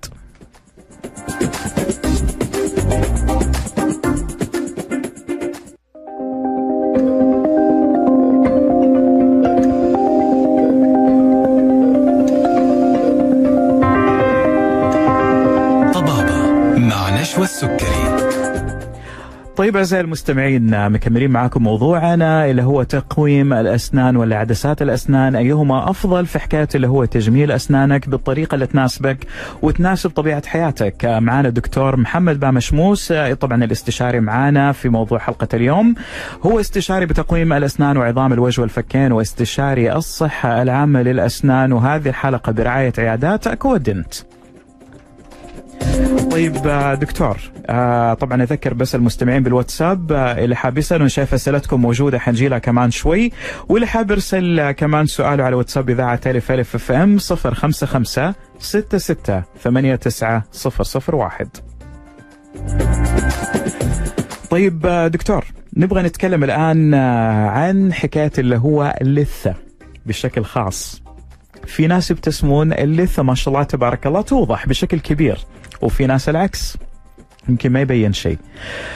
[15.93, 18.10] طبابة مع نشوى السكري
[19.61, 25.35] طيب أعزائي المستمعين مكملين معاكم موضوعنا اللي هو تقويم الأسنان ولا عدسات الأسنان.
[25.35, 29.17] أيهما أفضل في حكاية اللي هو تجميل أسنانك بالطريقة اللي تناسبك
[29.61, 35.95] وتناسب طبيعة حياتك؟ معنا الدكتور محمد بامشموس طبعا الاستشاري معانا في موضوع حلقة اليوم.
[36.43, 43.47] هو استشاري بتقويم الأسنان وعظام الوجه والفكين واستشاري الصحة العامة للأسنان وهذه الحلقة برعاية عيادات
[43.47, 44.13] اكودنت
[46.31, 47.37] طيب آه، دكتور
[47.69, 52.59] آه، طبعا أذكر بس المستمعين بالواتساب آه، اللي حاب يسأل شايف أسئلتكم موجودة حنجي لها
[52.59, 53.31] كمان شوي.
[53.69, 60.41] واللي حاب يرسل كمان سؤاله على واتساب إذاعة الف ألف FM 055 66 89
[61.09, 61.47] 001
[64.49, 65.45] طيب دكتور
[65.77, 69.55] نبغى نتكلم الآن عن حكاية اللي هو اللثة
[70.05, 71.01] بشكل خاص.
[71.65, 75.37] في ناس يبتسمون اللثة ما شاء الله تبارك الله توضح بشكل كبير.
[75.81, 76.77] وفي ناس العكس.
[77.49, 78.37] يمكن ما يبين شيء.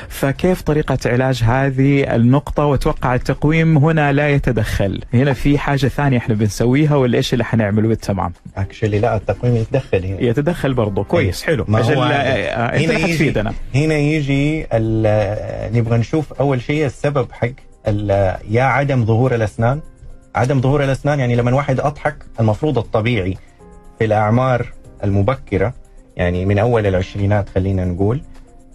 [0.09, 6.35] فكيف طريقة علاج هذه النقطة واتوقع التقويم هنا لا يتدخل؟ هنا في حاجة ثانية إحنا
[6.35, 8.33] بنسويها ولا إيش اللي حنعمله بالتمام.
[8.57, 10.21] اكشلي لا التقويم يتدخل هنا.
[10.21, 11.65] يتدخل برضه كويس حلو.
[11.67, 12.03] ما هو.
[12.03, 13.33] آه، هنا يجي-
[13.75, 14.67] هنا يجي
[15.79, 17.49] نبغى نشوف أول شيء السبب حق
[18.49, 19.79] يا عدم ظهور الأسنان.
[20.35, 23.37] عدم ظهور الأسنان يعني لما واحد أضحك المفروض الطبيعي
[23.99, 24.71] في الأعمار
[25.03, 25.73] المبكرة
[26.17, 28.21] يعني من أول العشرينات خلينا نقول.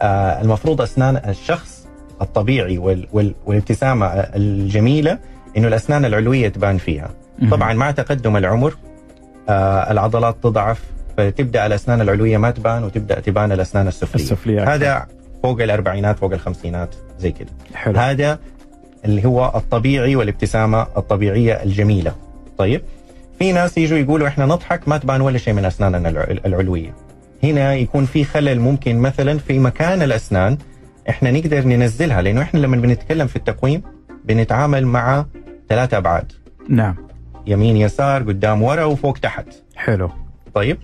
[0.02, 1.86] آه المفروض أسنان الشخص
[2.22, 5.18] الطبيعي وال وال والابتسامة الجميلة
[5.56, 7.10] إنه الأسنان العلوية تبان فيها.
[7.50, 8.74] طبعا مع تقدم العمر
[9.48, 10.82] آه العضلات تضعف
[11.16, 14.24] فتبدأ الأسنان العلوية ما تبان وتبدأ تبان الأسنان السفلية.
[14.24, 14.74] السفلية.
[14.74, 15.06] هذا
[15.42, 17.48] فوق الأربعينات فوق الخمسينات زي كده.
[17.74, 17.98] حلو.
[17.98, 18.38] هذا
[19.04, 22.12] اللي هو الطبيعي والابتسامة الطبيعية الجميلة.
[22.58, 22.82] طيب
[23.38, 26.94] في ناس يجوا يقولوا إحنا نضحك ما تبان ولا شيء من أسناننا الع- العلوية.
[27.42, 30.58] هنا يكون في خلل ممكن مثلا في مكان الأسنان.
[31.08, 33.82] إحنا نقدر ننزلها لأنه إحنا لما بنتكلم في التقويم
[34.24, 35.26] بنتعامل مع
[35.68, 36.32] ثلاثة أبعاد.
[36.68, 36.96] نعم.
[37.46, 39.46] يمين يسار قدام ورا وفوق تحت.
[39.76, 40.10] حلو.
[40.54, 40.78] طيب.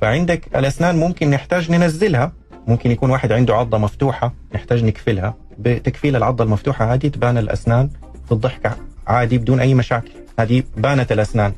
[0.00, 2.32] فعندك الأسنان ممكن نحتاج ننزلها.
[2.66, 7.90] ممكن يكون واحد عنده عضة مفتوحة نحتاج نقفلها بتكفيل العضة المفتوحة هذه تبان الأسنان
[8.26, 8.72] في الضحك
[9.06, 10.10] عادي بدون أي مشاكل.
[10.38, 11.52] هذه بانت الأسنان.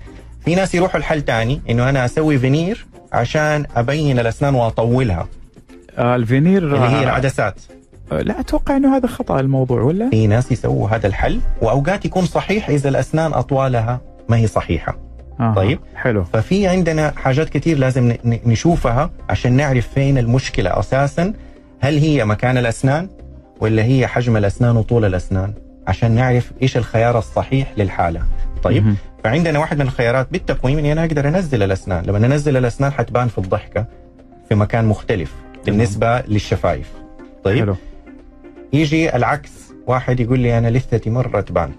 [0.45, 5.29] في ناس يروحوا الحل تاني إنه أنا أسوي فينير عشان أبين الأسنان وأطولها
[5.99, 7.55] آه الفينير اللي هي آه، العدسات
[8.13, 12.69] لا أتوقع إنه هذا خطأ الموضوع ولا؟ في ناس يسووا هذا الحل وأوقات يكون صحيح
[12.69, 14.99] إذا الأسنان أطوالها ما هي صحيحة
[15.41, 15.55] آه.
[15.55, 15.79] طيب.
[15.95, 21.33] حلو ففي عندنا حاجات كتير لازم نشوفها عشان نعرف فين المشكلة أساسا
[21.81, 23.09] هل هي مكان الأسنان
[23.61, 25.53] ولا هي حجم الأسنان وطول الأسنان
[25.87, 28.23] عشان نعرف إيش الخيار الصحيح للحالة
[28.63, 28.95] طيب.
[29.25, 32.05] فعندنا واحد من الخيارات بالتقويم إني أنا أقدر أنزل الأسنان.
[32.05, 33.87] لما أنزل الأسنان حتبان في الضحكة
[34.49, 35.35] في مكان مختلف
[35.67, 36.93] بالنسبة للشفايف.
[37.45, 37.77] طيب؟ حلو.
[38.73, 39.51] يجي العكس.
[39.87, 41.73] واحد يقول لي أنا لثتي مرة تبان.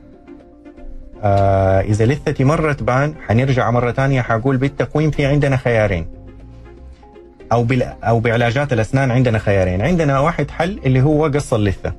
[1.23, 6.07] آه إذا لثتي مرة تبان حنرجع مرة ثانية حقول بالتقويم في عندنا خيارين.
[7.51, 9.81] أو بال أو بعلاجات الأسنان عندنا خيارين.
[9.81, 11.93] عندنا واحد حل اللي هو قص اللثة.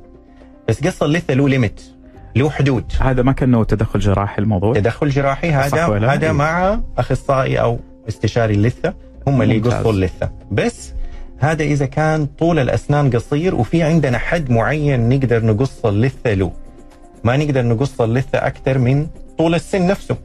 [0.69, 1.83] بس قص اللثة له limit
[2.37, 6.33] له حدود هذا ما كانه تدخل جراحي الموضوع تدخل جراحي هذا؟ هذا إيه.
[6.33, 8.95] مع أخصائي أو استشاري اللثه
[9.27, 9.57] هم اللي.
[9.57, 10.93] يقصوا اللثه بس
[11.39, 16.53] هذا إذا كان طول الأسنان قصير وفي عندنا حد معين نقدر نقص اللثة له
[17.25, 19.07] ما نقدر نقص اللثة أكثر من
[19.39, 20.17] طول السن نفسه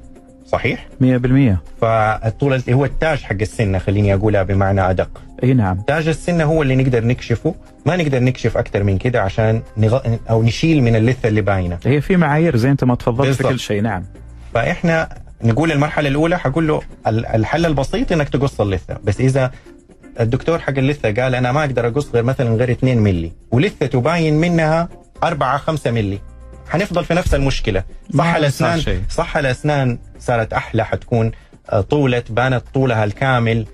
[0.47, 5.09] صحيح؟ 100% فالطول هو التاج حق السنة خليني أقولها بمعنى أدق.
[5.43, 5.81] أي نعم.
[5.87, 7.55] تاج السنة هو اللي نقدر نكشفه.
[7.85, 9.99] ما نقدر نكشف أكثر من كده عشان نغ...
[10.29, 11.77] أو نشيل من اللثة اللي باينة.
[11.85, 13.43] هي في معايير زي أنت ما تفضلت في.
[13.43, 14.03] كل شيء نعم.
[14.53, 15.09] فإحنا
[15.43, 18.97] نقول المرحلة الأولى حقول له ال- الحل البسيط إنك تقص اللثة.
[19.03, 19.51] بس إذا
[20.19, 24.33] الدكتور حق اللثة قال أنا ما أقدر أقص غير مثلا غير 2 ملي ولثته باين
[24.33, 24.89] منها
[25.23, 26.19] 4 5 ملي
[26.69, 27.83] حنفضل في نفس المشكلة.
[28.17, 29.03] صح الأسنان.
[29.09, 31.31] صح الأسنان صارت أحلى حتكون
[31.69, 33.65] آه، طولت بانت طولها الكامل.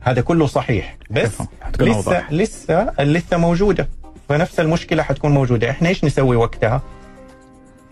[0.00, 0.96] هذا كله صحيح.
[1.10, 1.32] بس
[1.80, 2.32] لسه أوضح.
[2.32, 3.88] لسه اللثه موجودة.
[4.28, 5.70] فنفس المشكلة حتكون موجودة.
[5.70, 6.82] إحنا إيش نسوي وقتها؟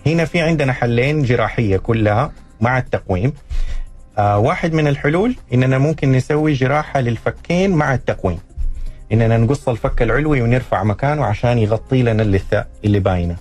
[0.07, 3.33] هنا في عندنا حلين جراحية كلها مع التقويم.
[4.19, 8.39] آه واحد من الحلول إننا ممكن نسوي جراحة للفكين مع التقويم.
[9.13, 13.37] إننا نقص الفك العلوي ونرفع مكانه عشان يغطي لنا اللثة اللي باينة.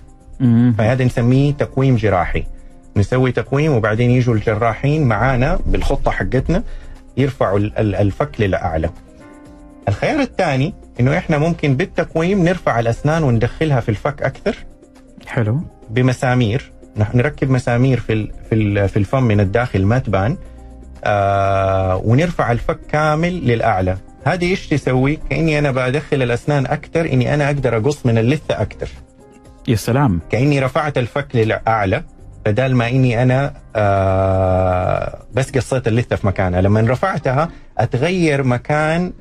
[0.78, 2.44] فهذا نسميه تقويم جراحي.
[2.98, 6.64] نسوي تقويم وبعدين يجوا الجراحين معانا بالخطة حقتنا
[7.18, 8.90] يرفعوا ال- ال- الفك للأعلى.
[9.88, 14.56] الخيار الثاني إنه إحنا ممكن بالتقويم نرفع الأسنان وندخلها في الفك أكثر.
[15.28, 15.62] حلو.
[15.90, 16.72] بمسامير.
[17.14, 20.38] نركب مسامير في في في الفم من الداخل ما تبان.
[21.04, 23.98] آه ونرفع الفك كامل للأعلى.
[24.26, 28.90] هذه إيش تسوي؟ كإني أنا بدخل الأسنان أكثر إني أنا أقدر أقص من اللثة أكثر.
[29.68, 30.20] يا سلام.
[30.30, 32.04] كأني رفعت الفك للأعلى
[32.46, 36.62] بدل ما إني أنا آه بس قصيت اللثة في مكانها.
[36.62, 39.14] لما رفعتها أتغير مكان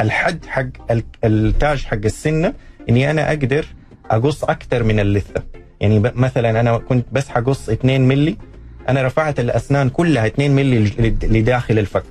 [0.00, 2.52] الحد حق ال- التاج حق السنة
[2.88, 3.66] إني أنا أقدر
[4.10, 5.42] أقص أكثر من اللثة.
[5.80, 8.36] يعني مثلا أنا كنت بس حقص 2 ملي
[8.88, 10.78] أنا رفعت الأسنان كلها 2 ملي
[11.22, 12.04] لداخل الفك.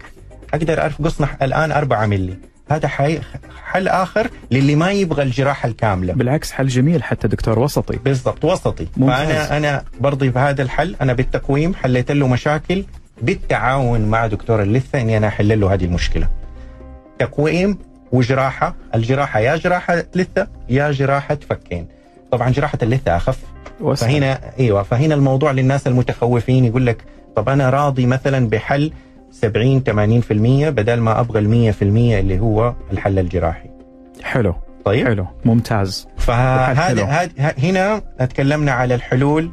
[0.53, 2.37] أقدر اقص الآن 4 ملي
[2.71, 3.19] هذا حي-
[3.65, 6.13] حل آخر للي ما يبغى الجراحة الكاملة.
[6.13, 7.97] بالعكس حل جميل حتى دكتور وسطي.
[7.97, 8.87] بالضبط وسطي.
[8.97, 9.27] ممتاز.
[9.47, 12.83] فانا أنا برضي في هذا الحل أنا بالتقويم حليت له مشاكل
[13.21, 16.27] بالتعاون مع دكتور اللثة إني أنا أحل له هذه المشكلة.
[17.19, 17.77] تقويم
[18.11, 21.87] وجراحة الجراحة يا جراحة لثة يا جراحة فكين.
[22.31, 23.37] طبعا جراحة اللثة أخف.
[23.81, 24.09] وأسهل.
[24.11, 26.97] فهنا إيوه فهنا الموضوع للناس المتخوفين يقول لك
[27.35, 28.91] طب أنا راضي مثلا بحل
[29.41, 33.69] 70 80% بدل ما أبغى ال 100% اللي هو الحل الجراحي.
[34.23, 34.55] حلو.
[34.85, 35.07] طيب.
[35.07, 35.27] حلو.
[35.45, 36.07] ممتاز.
[36.17, 37.03] فهذا.
[37.03, 39.51] هذا هنا تكلمنا على الحلول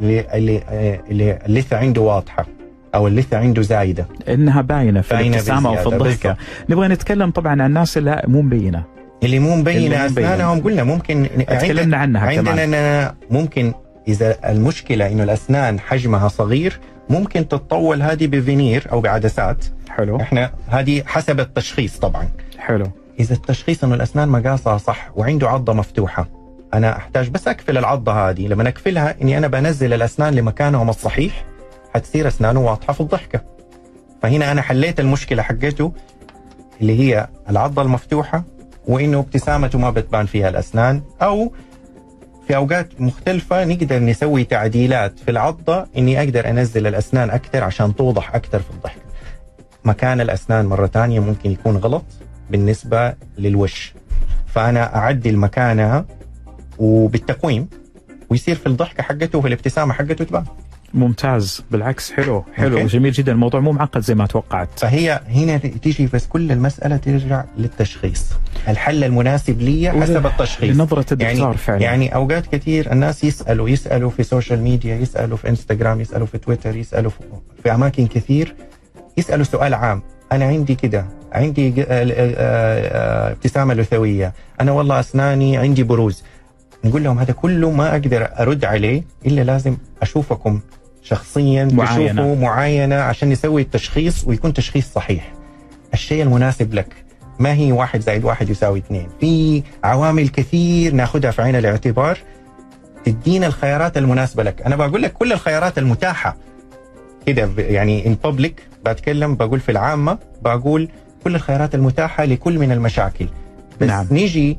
[0.00, 0.62] اللي اللي
[1.10, 2.46] اللي اللثة عنده واضحة
[2.94, 4.06] أو اللثة عنده زايدة.
[4.28, 6.36] إنها باينة في باينة الابتسامة وفي الضحكة.
[6.68, 8.84] نبغى نتكلم طبعا عن الناس اللي مو مبينة.
[9.22, 10.06] اللي مو مبينة.
[10.06, 13.14] أسنانهم قلنا ممكن تكلمنا عنها عندنا كمان.
[13.30, 13.72] ممكن
[14.08, 19.64] إذا المشكلة إنه الأسنان حجمها صغير ممكن تتطول هذه بفينير أو بعدسات.
[19.90, 20.20] حلو.
[20.20, 22.28] إحنا هذه حسب التشخيص طبعا.
[22.58, 22.86] حلو.
[23.20, 26.28] إذا التشخيص إنه الأسنان مقاسها صح وعنده عضة مفتوحة
[26.74, 31.44] أنا أحتاج بس اقفل العضة هذه لما اقفلها إني أنا بنزل الأسنان لمكانهم الصحيح
[31.94, 33.40] حتصير أسنانه واضحة في الضحكة.
[34.22, 35.92] فهنا أنا حليت المشكلة حقته
[36.80, 38.44] اللي هي العضة المفتوحة
[38.86, 41.52] وإنه ابتسامته ما بتبان فيها الأسنان أو
[42.48, 48.34] في أوقات مختلفة نقدر نسوي تعديلات في العضة إني أقدر أنزل الأسنان أكثر عشان توضح
[48.34, 49.00] أكثر في الضحكه
[49.84, 52.04] مكان الأسنان مرة ثانية ممكن يكون غلط
[52.50, 53.94] بالنسبة للوش.
[54.46, 56.04] فأنا أعدل مكانها
[56.78, 57.68] وبالتقويم
[58.30, 60.44] ويصير في الضحكة حقته وفي الابتسامه حقته تبان
[60.94, 61.62] ممتاز.
[61.70, 62.78] بالعكس حلو حلو.
[62.78, 62.86] okay.
[62.86, 63.32] جميل جدا.
[63.32, 64.68] الموضوع مو معقد زي ما توقعت.
[64.76, 68.30] فهي هنا تيجي بس كل المسألة ترجع للتشخيص.
[68.68, 70.76] الحل المناسب لي حسب التشخيص.
[70.76, 71.80] لنظرة الدكتور يعني فعلا.
[71.80, 76.76] يعني أوقات كثير الناس يسألوا يسألوا في social media يسألوا في انستغرام يسألوا في تويتر
[76.76, 77.18] يسألوا في,
[77.62, 78.54] في أماكن كثير
[79.16, 80.02] يسألوا سؤال عام.
[80.32, 84.32] أنا عندي كده عندي آه، آه، آه، ابتسامة لثوية.
[84.60, 86.24] أنا والله أسناني عندي بروز.
[86.84, 90.60] نقول لهم هذا كله ما أقدر أرد عليه إلا لازم أشوفكم.
[91.04, 92.12] شخصيا معاينة.
[92.12, 95.32] تشوفوا معاينة عشان نسوي التشخيص ويكون تشخيص صحيح.
[95.94, 96.94] الشيء المناسب لك.
[97.38, 102.18] ما هي واحد زائد واحد يساوي اثنين؟ في عوامل كثير نأخذها في عين الاعتبار.
[103.04, 104.62] تدينا الخيارات المناسبة لك.
[104.62, 106.36] أنا بقول لك كل الخيارات المتاحة.
[107.26, 110.88] كده يعني ان بابليك بتكلم بقول في العامة بقول
[111.24, 113.26] كل الخيارات المتاحة لكل من المشاكل.
[113.80, 113.88] بس.
[113.88, 114.06] نعم.
[114.10, 114.58] نيجي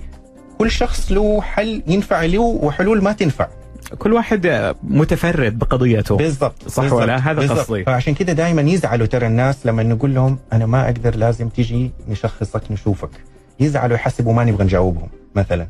[0.57, 3.47] كل شخص له حل ينفع له وحلول ما تنفع.
[3.99, 7.01] كل واحد متفرد بقضيته بالضبط صح بالضبط.
[7.01, 7.59] ولا؟ هذا بالضبط.
[7.59, 7.83] قصدي.
[7.83, 12.61] فعشان كده دائما يزعلوا ترى الناس لما نقول لهم أنا ما أقدر لازم تيجي نشخصك
[12.71, 13.09] نشوفك
[13.59, 15.67] يزعلوا يحسبوا ما نبغى نجاوبهم مثلا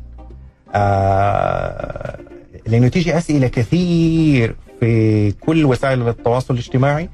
[0.74, 2.18] آه
[2.66, 7.08] لأنه تيجي أسئلة كثير في كل وسائل التواصل الاجتماعي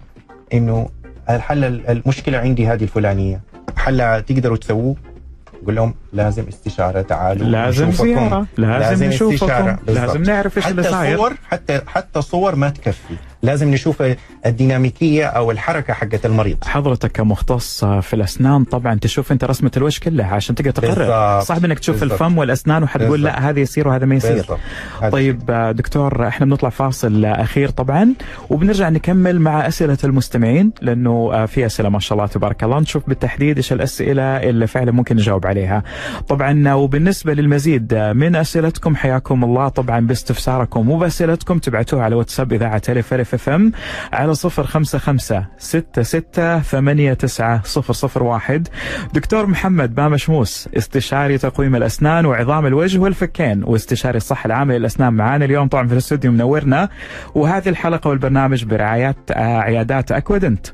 [0.53, 0.89] إنه
[1.31, 3.41] الحل المشكلة عندي هذه الفلانية
[3.77, 4.97] حلها تقدروا تسووه
[5.67, 8.07] قول لهم لازم استشارة تعالوا لازم نشوفكم.
[8.15, 9.77] زيارة لازم نشوفكم.
[9.87, 14.03] لازم نعرف إيش اللي حتى صاير صور حتى حتى صور ما تكفي لازم نشوف
[14.47, 20.35] الديناميكية أو الحركة حقت المريض حضرتك كمختص في الأسنان طبعا تشوف أنت رسمة الوجه كلها
[20.35, 21.41] عشان تقدر تقرر.
[21.41, 22.23] صعب إنك تشوف بالضبط.
[22.23, 23.33] الفم والأسنان وحتقول بالضبط.
[23.33, 24.45] لا هذا يصير وهذا ما يصير
[25.13, 28.15] طيب دكتور إحنا بنطلع فاصل أخير طبعا
[28.51, 33.57] وبنرجع نكمل مع أسئلة المستمعين لأنه في أسئلة ما شاء الله تبارك الله نشوف بالتحديد
[33.57, 35.83] إيش الأسئلة اللي فعلا ممكن نجاوب عليها.
[36.29, 43.32] طبعا وبالنسبة للمزيد من أسئلتكم حياكم الله طبعا باستفساركم وبأسئلتكم تبعتوها على واتساب إذاعة الف
[43.35, 43.73] FM
[44.13, 47.61] على 055 66 89
[48.23, 48.69] 001
[49.15, 55.69] دكتور محمد بامشموس استشاري تقويم الأسنان وعظام الوجه والفكين واستشاري الصحة العامة للأسنان معانا اليوم.
[55.69, 56.89] طبعا في الاستوديو منورنا.
[57.35, 60.67] وهذه الحلقة والبرنامج برعايه آه، عيادات اكودنت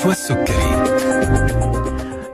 [0.00, 0.90] مع نشوى السكري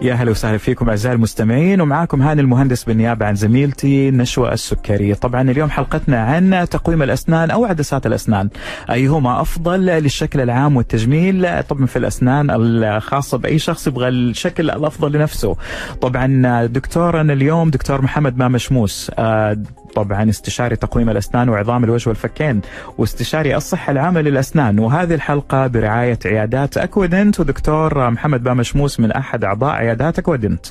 [0.02, 5.50] يا هلا وسهلا فيكم أعزائي المستمعين ومعاكم هاني المهندس بالنيابة عن زميلتي نشوى السكري، طبعا
[5.50, 8.48] اليوم حلقتنا عن تقويم الأسنان أو عدسات الأسنان،
[8.90, 15.56] أيهما أفضل للشكل العام والتجميل؟ طبعا في الأسنان الخاصة بأي شخص يبغى الشكل الأفضل لنفسه.
[16.00, 19.56] طبعا دكتورنا اليوم دكتور محمد بامشموس آه،
[19.96, 22.60] طبعا استشاري تقويم الأسنان وعظام الوجه والفكين
[22.98, 29.74] واستشاري الصحة العامة للأسنان وهذه الحلقة برعاية عيادات اكودنت ودكتور محمد بامشموس من أحد أعضاء
[29.74, 30.66] عيادات اكودنت.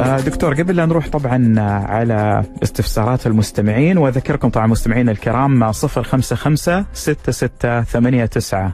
[0.00, 8.72] آه، دكتور قبل لا نروح طبعا على استفسارات المستمعين وأذكركم طبعا مستمعينا الكرام 055 6689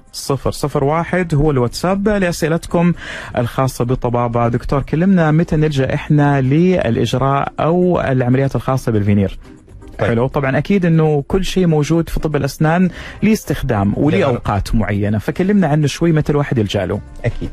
[0.82, 2.92] 001 هو الواتساب لأسئلتكم
[3.38, 9.38] الخاصة بالطبابه دكتور كلمنا متى نلجأ إحنا للإجراء أو العمليات الخاصة بالفينير؟
[9.98, 10.08] طيب.
[10.08, 10.26] حلو.
[10.26, 12.90] طبعا أكيد إنه كل شيء موجود في طب الأسنان
[13.22, 14.24] ليه استخدام وليه.
[14.24, 17.00] اوقات معينة فكلمنا عنه شوي متى الواحد يلجأ له.
[17.24, 17.50] أكيد.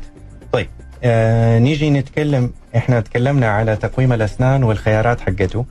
[0.52, 0.68] طيب.
[1.04, 5.64] آه نيجي نتكلم إحنا تكلمنا على تقويم الأسنان والخيارات حقته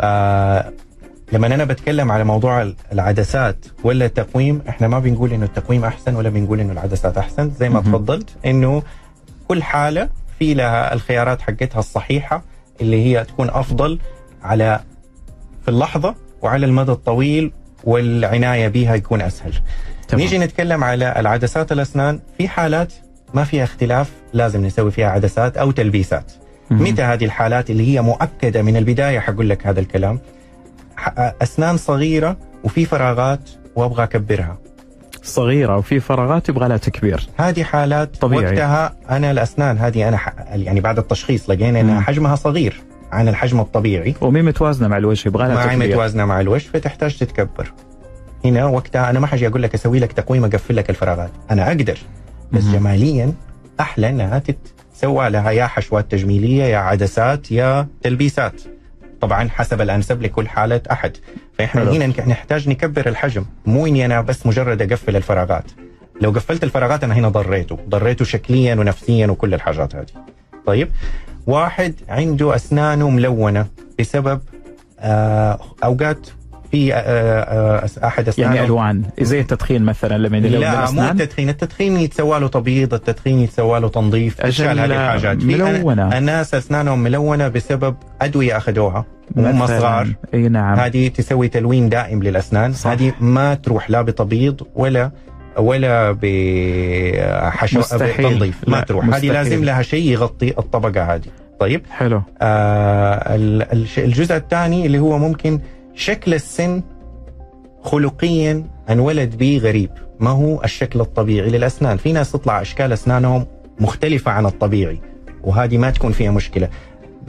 [0.00, 0.72] آه
[1.32, 6.28] لما أنا بتكلم على موضوع العدسات ولا التقويم إحنا ما بنقول إنه التقويم أحسن ولا
[6.28, 7.80] بنقول إنه العدسات أحسن زي ما.
[7.80, 8.82] تفضلت إنه
[9.48, 12.42] كل حالة في لها الخيارات حقتها الصحيحة
[12.80, 13.98] اللي هي تكون أفضل
[14.42, 14.80] على
[15.62, 17.52] في اللحظة وعلى المدى الطويل
[17.84, 19.52] والعناية بها يكون أسهل
[20.08, 20.22] تمام.
[20.22, 22.92] نيجي نتكلم على العدسات الأسنان في حالات
[23.34, 26.32] ما فيها اختلاف لازم نسوي فيها عدسات أو تلبيسات.
[26.70, 30.20] متى هذه الحالات اللي هي مؤكدة من البداية حقول لك هذا الكلام
[31.42, 34.58] أسنان صغيرة وفي فراغات وأبغى أكبرها.
[35.22, 37.28] صغيرة وفي فراغات يبغى لها تكبير.
[37.36, 38.44] هذه حالات طبيعي.
[38.44, 40.34] وقتها أنا الأسنان هذه أنا ح...
[40.52, 41.80] يعني بعد التشخيص لقينا.
[41.80, 42.80] إنها حجمها صغير
[43.12, 44.14] عن الحجم الطبيعي.
[44.20, 45.88] ومي متوازنة مع الوجه يبغى لها تكبير.
[45.88, 47.72] متوازنة مع الوجه فتحتاج تتكبر.
[48.44, 51.30] هنا وقتها أنا ما حاجي أقول لك أسوي لك تقويم أقفل لك الفراغات.
[51.50, 51.98] أنا أقدر.
[52.52, 52.72] بس مهم.
[52.72, 53.32] جماليا
[53.80, 58.62] أحلى إنها تتسوى لها يا حشوات تجميلية يا عدسات يا تلبيسات.
[59.20, 61.16] طبعا حسب الأنسب لكل حالة أحد.
[61.58, 61.82] فإحنا.
[61.82, 63.44] هنا نحتاج نكبر الحجم.
[63.66, 65.64] مو إني أنا بس مجرد أقفل الفراغات.
[66.20, 67.78] لو قفلت الفراغات أنا هنا ضريته.
[67.88, 70.06] ضريته شكليا ونفسيا وكل الحاجات هذه.
[70.66, 70.88] طيب
[71.46, 73.66] واحد عنده أسنانه ملونة
[73.98, 74.40] بسبب
[75.00, 76.28] آه أوقات
[76.70, 78.54] في آه آه أحد أسنانه.
[78.54, 79.02] يعني ألوان.
[79.20, 81.48] زي التدخين مثلا لما لا مو التدخين.
[81.48, 85.44] التدخين يتسوى له تبييض التدخين يتسوى له تنظيف تشال هذه الحاجات.
[85.44, 86.18] ملونة.
[86.18, 89.04] الناس أسنانهم ملونة بسبب أدوية أخذوها.
[89.36, 89.66] مثلاً.
[89.66, 90.78] صغار إي نعم.
[90.78, 92.72] هذه تسوي تلوين دائم للأسنان.
[92.72, 92.90] صح.
[92.90, 95.10] هذه ما تروح لا بتبييض ولا
[95.58, 97.80] ولا بحشو.
[97.92, 98.68] بتنظيف.
[98.68, 99.04] ما تروح.
[99.04, 99.32] هذه.
[99.32, 101.28] لازم لها شيء يغطي الطبقة هذه.
[101.60, 101.82] طيب.
[101.90, 102.22] حلو.
[102.42, 103.34] آه
[103.98, 105.60] الجزء الثاني اللي هو ممكن
[105.94, 106.82] شكل السن
[107.82, 109.90] خلقيا انولد به غريب.
[110.20, 113.46] ما هو الشكل الطبيعي للأسنان؟ في ناس تطلع أشكال أسنانهم
[113.80, 115.00] مختلفة عن الطبيعي
[115.42, 116.68] وهذه ما تكون فيها مشكلة.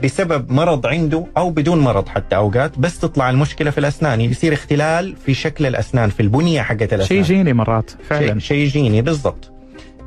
[0.04, 4.20] بسبب مرض عنده أو بدون مرض حتى أوقات بس تطلع المشكلة في الأسنان.
[4.20, 7.06] يصير اختلال في شكل الأسنان في البنية حقت الأسنان.
[7.06, 8.38] شيء جيني مرات فعلا.
[8.38, 9.52] شيء, جيني بالضبط.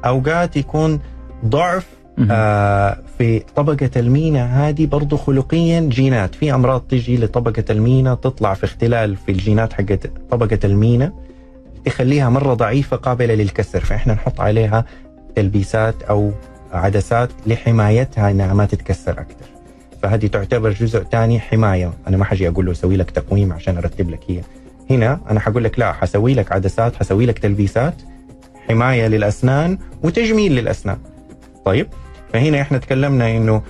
[0.06, 1.00] أوقات يكون
[1.46, 1.86] ضعف.
[2.32, 6.36] آه في طبقة المينا هذه برضو خلقيا جينات.
[6.36, 11.14] في أمراض تجي لطبقة المينا تطلع في اختلال في الجينات حقت طبقة المينا
[11.86, 13.80] تخليها مرة ضعيفة قابلة للكسر.
[13.80, 14.86] فإحنا نحط عليها
[15.36, 16.32] تلبيسات أو
[16.72, 19.46] عدسات لحمايتها إنها ما تتكسر أكثر.
[20.02, 21.94] فهذه تعتبر جزء ثاني حماية.
[22.08, 24.42] أنا ما حجي أقول له سوي لك تقويم عشان أرتب لك هي.
[24.90, 27.94] هنا أنا حقول لك لا حسوي لك عدسات حسوي لك تلبيسات
[28.70, 30.98] حماية للأسنان وتجميل للأسنان.
[31.66, 31.88] طيب؟
[32.36, 33.62] فهنا إحنا تكلمنا انه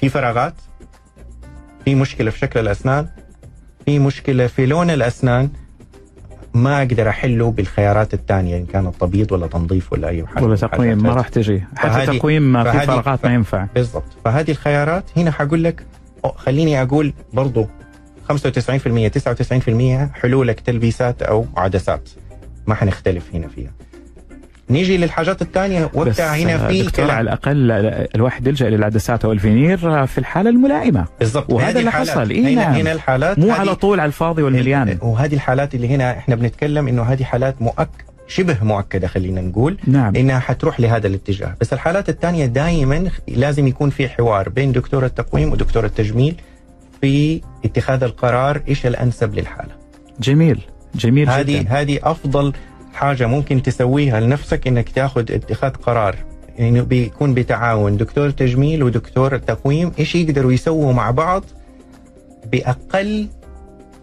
[0.00, 0.54] في فراغات
[1.84, 3.06] في مشكلة في شكل الأسنان
[3.84, 5.48] في مشكلة في لون الأسنان
[6.54, 11.02] ما أقدر أحله بالخيارات الثانية إن كانت تبييض ولا تنظيف ولا أي حاجة ولا تقويم
[11.02, 11.62] ما راح تجي.
[11.76, 13.66] حتى تقويم في فهذه- فراغات ما ينفع.
[13.74, 14.04] بالضبط.
[14.24, 15.86] فهذه الخيارات هنا حقول لك
[16.36, 17.66] خليني أقول برضو
[18.28, 22.08] 95% 99% حلولك تلبيسات أو عدسات.
[22.66, 23.70] ما حنختلف هنا فيها.
[24.70, 27.10] نيجي للحاجات الثانية وقتها هنا في دكتور.
[27.10, 27.70] على الأقل
[28.14, 31.04] الواحد يلجأ للعدسات أو الفينير في الحالة الملائمة.
[31.20, 31.52] بالضبط.
[31.52, 31.90] وهذا اللي.
[31.90, 32.30] حصل.
[32.30, 32.74] إيه هنا, نعم.
[32.74, 34.98] هنا الحالات مو على طول على الفاضي والمليان.
[35.02, 37.88] وهذه الحالات اللي هنا إحنا بنتكلم إنه هذه حالات مؤك
[38.28, 40.16] شبه مؤكدة خلينا نقول نعم.
[40.16, 41.54] إنها حتروح لهذا الاتجاه.
[41.60, 46.34] بس الحالات الثانية دائما لازم يكون في حوار بين دكتور التقويم ودكتور التجميل
[47.00, 49.72] في اتخاذ القرار إيش الأنسب للحالة.
[50.20, 50.60] جميل.
[50.94, 51.80] جميل هذه جدا.
[51.80, 52.52] هذه أفضل
[52.96, 56.16] حاجة ممكن تسويها لنفسك إنك تاخذ اتخاذ قرار.
[56.60, 57.96] انه بيكون بتعاون.
[57.96, 61.44] دكتور تجميل ودكتور التقويم إيش يقدروا يسووا مع بعض
[62.52, 63.28] بأقل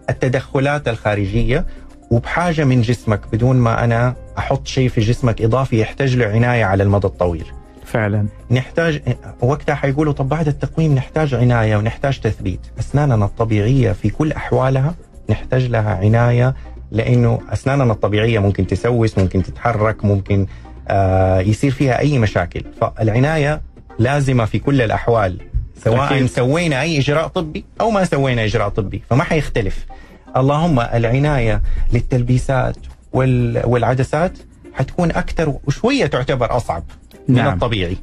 [0.09, 1.65] التدخلات الخارجية
[2.11, 6.83] وبحاجة من جسمك بدون ما أنا أحط شيء في جسمك إضافي يحتاج له عناية على
[6.83, 7.45] المدى الطويل.
[7.85, 8.25] فعلا.
[8.51, 9.01] نحتاج
[9.41, 14.95] وقتها حيقولوا طب بعد التقويم نحتاج عناية ونحتاج تثبيت، أسناننا الطبيعية في كل أحوالها
[15.29, 16.55] نحتاج لها عناية
[16.93, 20.47] لأنه أسناننا الطبيعية ممكن تسوس، ممكن تتحرك، ممكن
[20.87, 23.61] آه يصير فيها أي مشاكل، فالعناية
[23.99, 25.37] لازمة في كل الأحوال
[25.83, 26.25] سواء أكيد.
[26.25, 29.85] سوينا أي إجراء طبي أو ما سوينا إجراء طبي، فما حيختلف.
[30.37, 31.61] اللهم العناية
[31.93, 32.77] للتلبيسات
[33.13, 34.37] وال- والعدسات
[34.73, 36.83] حتكون أكثر وشوية تعتبر أصعب
[37.27, 37.53] من نعم.
[37.53, 37.97] الطبيعي.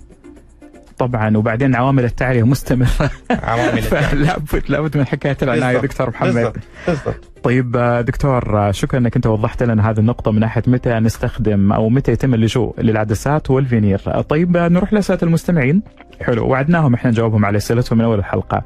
[0.99, 4.03] طبعا وبعدين عوامل التعريه مستمرة عوامل التعب.
[4.47, 5.78] فلابد لابد من حكاية العناية.
[5.78, 10.30] دكتور محمد بالضبط بالضبط طيب آه، دكتور آه، شكرا إنك أنت وضحت لنا هذه النقطة
[10.30, 14.01] من ناحية متى نستخدم أو متى يتم اللجوء للعدسات والفينير.
[14.07, 15.82] آه، طيب نروح لأسئلة المستمعين.
[16.20, 18.62] حلو وعدناهم إحنا نجاوبهم على أسئلتهم من أول الحلقة.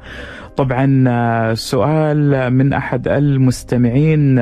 [0.57, 4.39] طبعا سؤال من أحد المستمعين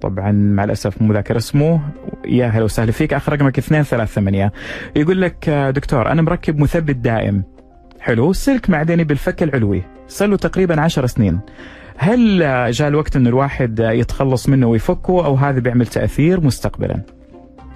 [0.00, 1.80] طبعا مع الأسف مو ذاكر اسمه
[2.26, 4.50] يا هلا وسهلا فيك اخر رقمك 238
[4.96, 7.42] يقول لك دكتور أنا مركب مثبت دائم
[8.00, 11.40] حلو سلك معدني بالفك العلوي صار له تقريبا 10 سنين
[11.96, 12.38] هل
[12.72, 17.00] جاء الوقت انه الواحد يتخلص منه ويفكه أو هذا بيعمل تأثير مستقبلا؟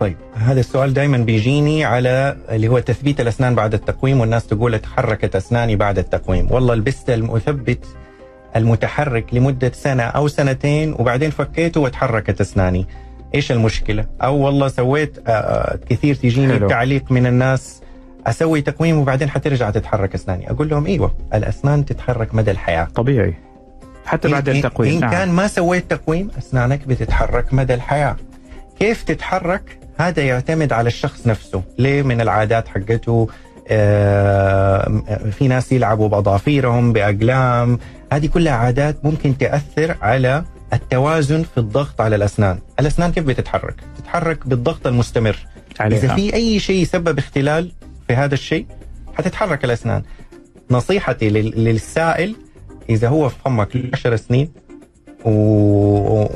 [0.00, 5.36] طيب هذا السؤال دائما بيجيني على اللي هو تثبيت الأسنان بعد التقويم والناس تقول تحركت
[5.36, 7.84] أسناني بعد التقويم، والله لبست المثبت
[8.56, 12.86] المتحرك لمدة سنة أو سنتين وبعدين فكيته وتحركت أسناني.
[13.34, 16.68] إيش المشكلة؟ أو والله سويت آه، آه، كثير تجيني حلو.
[16.68, 17.82] تعليق من الناس
[18.26, 22.84] أسوي تقويم وبعدين حترجع تتحرك أسناني، أقول لهم إيوه الأسنان تتحرك مدى الحياة.
[22.84, 23.34] طبيعي
[24.07, 25.11] حتى بعد إن- التقويم إن نعم.
[25.11, 28.16] كان ما سويت تقويم أسنانك بتتحرك مدى الحياة.
[28.78, 31.62] كيف تتحرك؟ هذا يعتمد على الشخص نفسه.
[31.78, 33.28] ليه؟ من العادات حقته
[33.68, 35.02] آه،
[35.38, 37.78] في ناس يلعبوا بأظافيرهم بأقلام.
[38.12, 42.59] هذه كلها عادات ممكن تأثر على التوازن في الضغط على الأسنان.
[42.80, 45.36] الأسنان كيف بتتحرك؟ تتحرك بالضغط المستمر.
[45.80, 45.98] عليها.
[45.98, 47.72] إذا في أي شيء يسبب اختلال
[48.09, 48.66] في هذا الشيء
[49.18, 50.02] حتتحرك الأسنان.
[50.70, 52.36] نصيحتي لل- للسائل
[52.91, 54.49] إذا هو في فمك 10 سنين
[55.24, 55.30] و...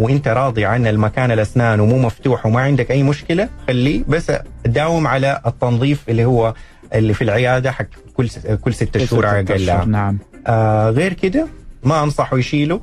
[0.05, 4.33] وإنت راضي عن المكان الأسنان ومو مفتوح وما عندك أي مشكلة خليه بس
[4.67, 6.55] داوم على التنظيف اللي هو
[6.95, 8.39] اللي في العيادة حق كل س...
[8.39, 11.47] كل ست شهور على الأقل نعم آه غير كده
[11.85, 12.81] ما أنصحه يشيله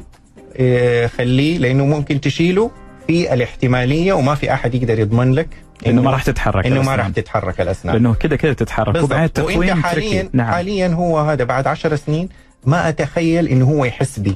[0.58, 2.72] آه خليه لأنه ممكن تشيله
[3.08, 5.48] في الاحتمالية وما في أحد يقدر يضمن لك
[5.88, 6.96] إنه ما راح تتحرك إنه ما.
[6.96, 9.04] راح تتحرك الأسنان لأنه كده كده تتحرك.
[9.04, 10.30] وبعدين وإنت حاليا.
[10.34, 12.30] نعم حاليا هو هذا بعد عشر سنين
[12.68, 14.36] ما أتخيل إنه هو يحس بي.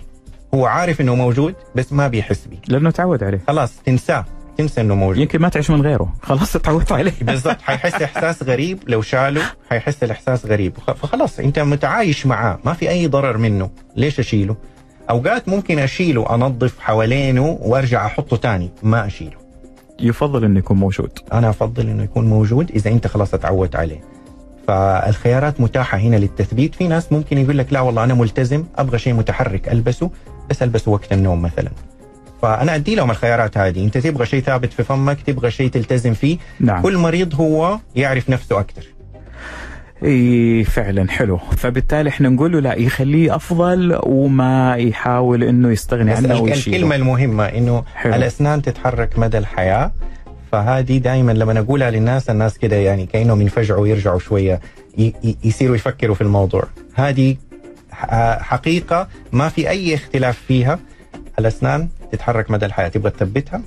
[0.53, 2.59] هو عارف إنه موجود بس ما بيحس بي.
[2.67, 3.41] لأنه تعود عليه.
[3.47, 4.25] خلاص تنساه.
[4.57, 5.17] تنسى إنه موجود.
[5.17, 6.13] يمكن ما تعيش من غيره.
[6.21, 7.13] خلاص تعودت عليه.
[7.21, 7.61] بالضبط.
[7.61, 9.41] حيحس إحساس غريب لو شاله.
[9.69, 10.77] حيحس الإحساس غريب.
[10.77, 12.59] فخلاص أنت متعايش معاه.
[12.65, 13.69] ما في أي ضرر منه.
[13.95, 14.55] ليش أشيله؟
[15.09, 18.69] أوقات ممكن أشيله أنظف حوالينه وأرجع أحطه تاني.
[18.83, 19.41] ما أشيله.
[19.99, 21.19] يفضل إنه يكون موجود.
[21.33, 24.10] أنا أفضل إنه يكون موجود إذا أنت خلاص اتعودت عليه.
[24.71, 26.75] فالخيارات متاحة هنا للتثبيت.
[26.75, 30.11] في ناس ممكن يقول لك لا والله أنا ملتزم أبغى شيء متحرك ألبسه
[30.49, 31.69] بس ألبسه وقت النوم مثلا.
[32.41, 33.85] فأنا أدي لهم الخيارات هذه.
[33.85, 36.37] أنت تبغى شيء ثابت في فمك تبغى شيء تلتزم فيه.
[36.59, 36.81] نعم.
[36.81, 38.83] كل مريض هو يعرف نفسه أكثر.
[40.03, 41.37] إي فعلا حلو.
[41.37, 46.77] فبالتالي إحنا نقول له لا يخليه أفضل وما يحاول إنه يستغني عنه ويشيله.
[46.77, 48.13] الكلمة المهمة إنه حلو.
[48.13, 49.91] الأسنان تتحرك مدى الحياة
[50.51, 54.59] فهذه دائما لما اقولها للناس الناس كده يعني كأنهم ينفجعوا ويرجعوا شوية
[55.43, 56.63] يصيروا يفكروا في الموضوع.
[56.93, 57.35] هذه
[58.39, 60.79] حقيقة ما في أي اختلاف فيها.
[61.39, 63.61] الأسنان تتحرك مدى الحياة تبغى تثبتها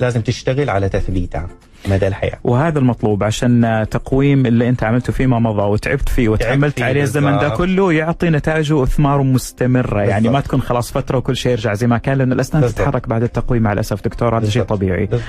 [0.00, 1.48] لازم تشتغل على تثبيتها.
[1.88, 7.02] مدى الحياة وهذا المطلوب عشان تقويم اللي انت عملته فيما مضى وتعبت فيه وتحملت عليه
[7.02, 7.48] الزمن ده.
[7.48, 10.32] كله يعطي نتائجه واثماره مستمرة يعني بالضبط.
[10.34, 12.78] ما تكون خلاص فترة وكل شيء يرجع زي ما كان لأن الأسنان بالضبط.
[12.78, 14.62] تتحرك بعد التقويم مع الأسف دكتور هذا شيء.
[14.62, 15.28] طبيعي بالضبط.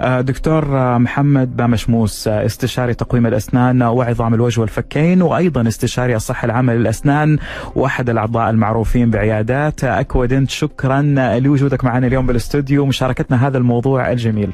[0.00, 6.46] آه، دكتور آه، محمد بامشموس آه، استشاري تقويم الأسنان وعظام الوجه والفكين وأيضا استشاري الصحة
[6.46, 7.38] العامة للأسنان
[7.74, 11.02] وأحد الأعضاء المعروفين بعيادات اكودنت شكرا
[11.38, 14.50] لوجودك معنا اليوم بالأستوديو ومشاركتنا هذا الموضوع الجميل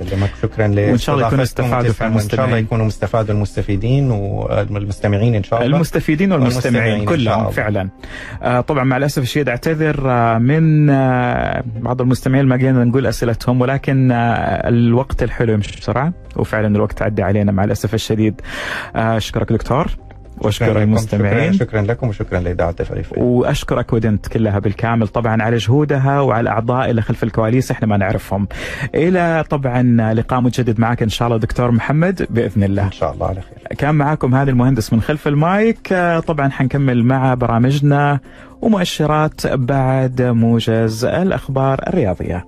[0.00, 1.90] يسلمك شكرا وإن شاء الله يكونوا استفادوا.
[2.22, 2.56] إن شاء الله.
[2.58, 7.50] يكونوا مستفادوا المستفيدين والمستمعين إن شاء الله المستفيدين والمستمعين والمستمعين إن كلهم.
[7.50, 7.88] فعلا
[8.42, 13.60] آه طبعا مع الأسف الشديد أعتذر آه من آه بعض المستمعين ما قدرنا نقول أسئلتهم
[13.60, 18.40] ولكن آه الوقت الحلو يمشي بسرعة وفعلا الوقت عدى علينا مع الأسف الشديد
[18.96, 19.86] آه أشكرك دكتور
[20.40, 20.82] وأشكر.
[20.82, 21.52] المستمعين.
[21.52, 26.90] شكرا, شكرا لكم وشكرا لإذاعة الفريق واشكر اكودنت كلها بالكامل طبعا على جهودها وعلى الأعضاء
[26.90, 28.48] اللي خلف الكواليس إحنا ما نعرفهم.
[28.94, 32.84] إلى طبعا لقاء متجدد معك إن شاء الله دكتور محمد بإذن الله.
[32.84, 33.76] إن شاء الله على خير.
[33.78, 35.94] كان معاكم هذا المهندس من خلف المايك.
[36.26, 38.20] طبعا حنكمل مع برامجنا
[38.60, 42.44] ومؤشرات بعد موجز الأخبار الرياضية.